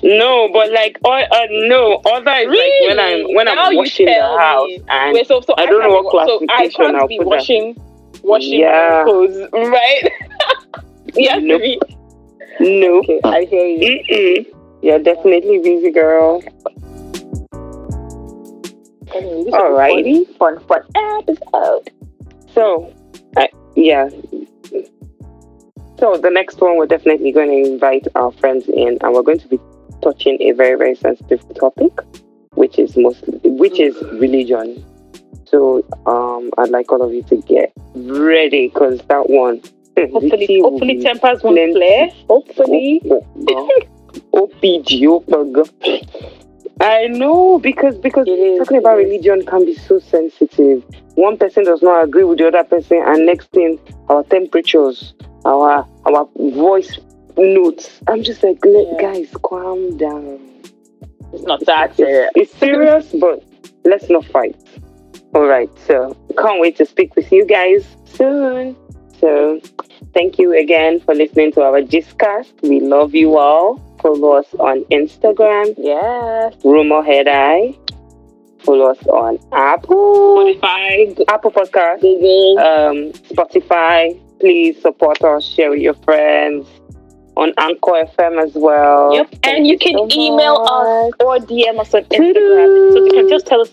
No, 0.00 0.48
but 0.52 0.70
like, 0.70 0.96
or, 1.04 1.18
uh, 1.18 1.46
no, 1.50 1.96
other 2.06 2.30
is 2.30 2.46
like 2.46 2.72
when 2.86 3.00
I'm 3.00 3.34
when 3.34 3.46
Now 3.46 3.64
I'm 3.64 3.76
washing 3.76 4.06
the 4.06 4.12
house 4.22 4.68
me. 4.68 4.80
and 4.88 5.12
Wait, 5.12 5.26
so, 5.26 5.40
so 5.40 5.54
I 5.58 5.66
don't 5.66 5.82
know 5.82 5.88
what 5.90 6.04
wa- 6.14 6.26
So 6.26 6.36
I 6.48 6.68
classification 6.68 6.84
can't 6.84 6.96
I'll 6.96 7.08
be 7.08 7.18
put 7.18 7.30
that. 7.30 7.87
Washing 8.22 8.60
Yeah. 8.60 9.04
clothes, 9.04 9.36
right? 9.52 10.10
yes, 11.14 11.40
Nope. 11.42 11.60
be. 11.62 11.80
no, 12.60 12.98
Okay, 13.00 13.20
I 13.24 13.44
hear 13.44 13.66
you. 13.66 14.02
Mm-mm. 14.10 14.46
you're 14.82 14.98
definitely 14.98 15.58
busy, 15.58 15.90
girl. 15.90 16.42
Anyway, 19.14 19.50
Alrighty. 19.50 20.36
fun, 20.36 20.58
fun, 20.60 20.82
fun 20.94 21.18
episode. 21.20 21.90
So, 22.54 22.92
I, 23.36 23.48
yeah. 23.74 24.08
So 25.98 26.16
the 26.16 26.30
next 26.30 26.60
one, 26.60 26.76
we're 26.76 26.86
definitely 26.86 27.32
going 27.32 27.48
to 27.50 27.72
invite 27.72 28.06
our 28.14 28.30
friends 28.32 28.68
in, 28.68 28.98
and 29.00 29.12
we're 29.12 29.22
going 29.22 29.38
to 29.40 29.48
be 29.48 29.58
touching 30.02 30.40
a 30.42 30.52
very, 30.52 30.76
very 30.76 30.94
sensitive 30.94 31.42
topic, 31.58 31.92
which 32.54 32.78
is 32.78 32.96
mostly, 32.96 33.38
which 33.44 33.80
is 33.80 33.94
mm. 33.96 34.20
religion. 34.20 34.84
So, 35.46 35.84
um, 36.06 36.50
I'd 36.58 36.70
like 36.70 36.90
all 36.92 37.02
of 37.02 37.12
you 37.12 37.22
to 37.24 37.36
get 37.36 37.72
ready 37.94 38.68
because 38.68 39.00
that 39.08 39.28
one, 39.30 39.62
Hopefully, 40.12 40.60
hopefully 40.60 41.00
tempers 41.02 41.42
won't 41.42 41.72
flare. 41.72 42.08
Hopefully. 42.28 43.00
OPG, 44.32 45.24
OPG. 45.26 46.34
I 46.80 47.06
know 47.08 47.58
because 47.58 47.98
because 47.98 48.28
is, 48.28 48.58
talking 48.58 48.78
about 48.78 48.96
religion 48.98 49.44
can 49.44 49.64
be 49.64 49.74
so 49.74 49.98
sensitive. 49.98 50.84
One 51.16 51.36
person 51.36 51.64
does 51.64 51.82
not 51.82 52.04
agree 52.04 52.22
with 52.22 52.38
the 52.38 52.46
other 52.46 52.62
person, 52.62 53.02
and 53.04 53.26
next 53.26 53.50
thing, 53.50 53.80
our 54.08 54.22
temperatures, 54.24 55.14
our 55.44 55.84
our 56.06 56.28
voice 56.36 56.98
notes. 57.36 58.00
I'm 58.06 58.22
just 58.22 58.42
like, 58.44 58.58
Yeah. 58.64 58.94
guys, 59.00 59.28
calm 59.42 59.96
down. 59.96 60.38
It's 61.32 61.42
not 61.42 61.64
that 61.66 61.96
serious. 61.96 62.30
It's 62.36 62.54
serious, 62.54 63.12
but 63.20 63.42
let's 63.84 64.08
not 64.08 64.24
fight. 64.26 64.56
All 65.38 65.46
right, 65.46 65.70
so 65.86 66.16
can't 66.36 66.60
wait 66.60 66.74
to 66.78 66.84
speak 66.84 67.14
with 67.14 67.30
you 67.30 67.44
guys 67.46 67.86
soon. 68.06 68.74
So, 69.20 69.60
thank 70.14 70.36
you 70.36 70.52
again 70.58 70.98
for 70.98 71.14
listening 71.14 71.52
to 71.52 71.62
our 71.62 71.80
Giscast. 71.80 72.60
We 72.62 72.80
love 72.80 73.14
you 73.14 73.36
all. 73.38 73.78
Follow 74.02 74.32
us 74.32 74.46
on 74.58 74.82
Instagram, 74.90 75.74
Yes. 75.78 76.54
Rumor 76.64 77.02
Head 77.04 77.28
Eye. 77.28 77.72
Follow 78.64 78.86
us 78.90 79.06
on 79.06 79.38
Apple, 79.52 80.38
Spotify, 80.38 81.24
Apple 81.28 81.52
Podcast, 81.52 82.00
Google. 82.00 82.58
um, 82.58 82.96
Spotify. 83.30 84.18
Please 84.40 84.80
support 84.82 85.22
us, 85.22 85.44
share 85.44 85.70
with 85.70 85.78
your 85.80 85.94
friends 85.94 86.66
on 87.36 87.52
Anchor 87.58 88.02
FM 88.18 88.42
as 88.42 88.54
well. 88.56 89.14
Yep. 89.14 89.30
Thank 89.44 89.46
And 89.46 89.66
you 89.68 89.78
can 89.78 89.94
so 89.94 90.08
email 90.10 90.56
us 90.68 91.12
or 91.20 91.38
DM 91.38 91.78
us 91.78 91.94
on 91.94 92.02
Instagram. 92.06 92.92
So 92.92 93.04
you 93.04 93.12
can 93.12 93.28
just 93.28 93.46
tell 93.46 93.60
us 93.60 93.72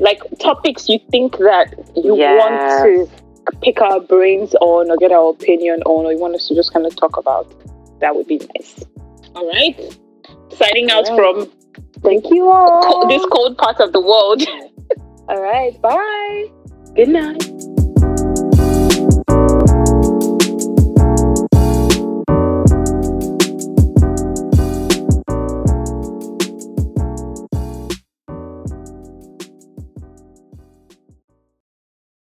like 0.00 0.20
topics 0.40 0.88
you 0.88 0.98
think 1.10 1.38
that 1.38 1.74
you 1.96 2.16
Yes. 2.16 2.40
want 2.40 2.84
to 2.84 3.56
pick 3.62 3.80
our 3.80 4.00
brains 4.00 4.54
on 4.60 4.90
or 4.90 4.96
get 4.96 5.12
our 5.12 5.30
opinion 5.30 5.82
on 5.82 6.06
or 6.06 6.12
you 6.12 6.18
want 6.18 6.34
us 6.34 6.48
to 6.48 6.54
just 6.54 6.72
kind 6.72 6.86
of 6.86 6.96
talk 6.96 7.16
about. 7.16 7.46
That 8.00 8.14
would 8.16 8.26
be 8.26 8.38
nice. 8.56 8.84
All 9.34 9.46
right. 9.48 9.76
Signing 10.52 10.90
out 10.90 11.08
All 11.10 11.16
from 11.16 11.52
Thank 12.02 12.30
you 12.30 12.48
all. 12.50 12.82
co- 13.02 13.08
this 13.08 13.24
cold 13.32 13.56
part 13.58 13.80
of 13.80 13.92
the 13.92 14.00
world. 14.00 14.42
All 15.28 15.40
right. 15.40 15.80
Bye. 15.80 16.46
Good 16.94 17.08
night. 17.08 17.73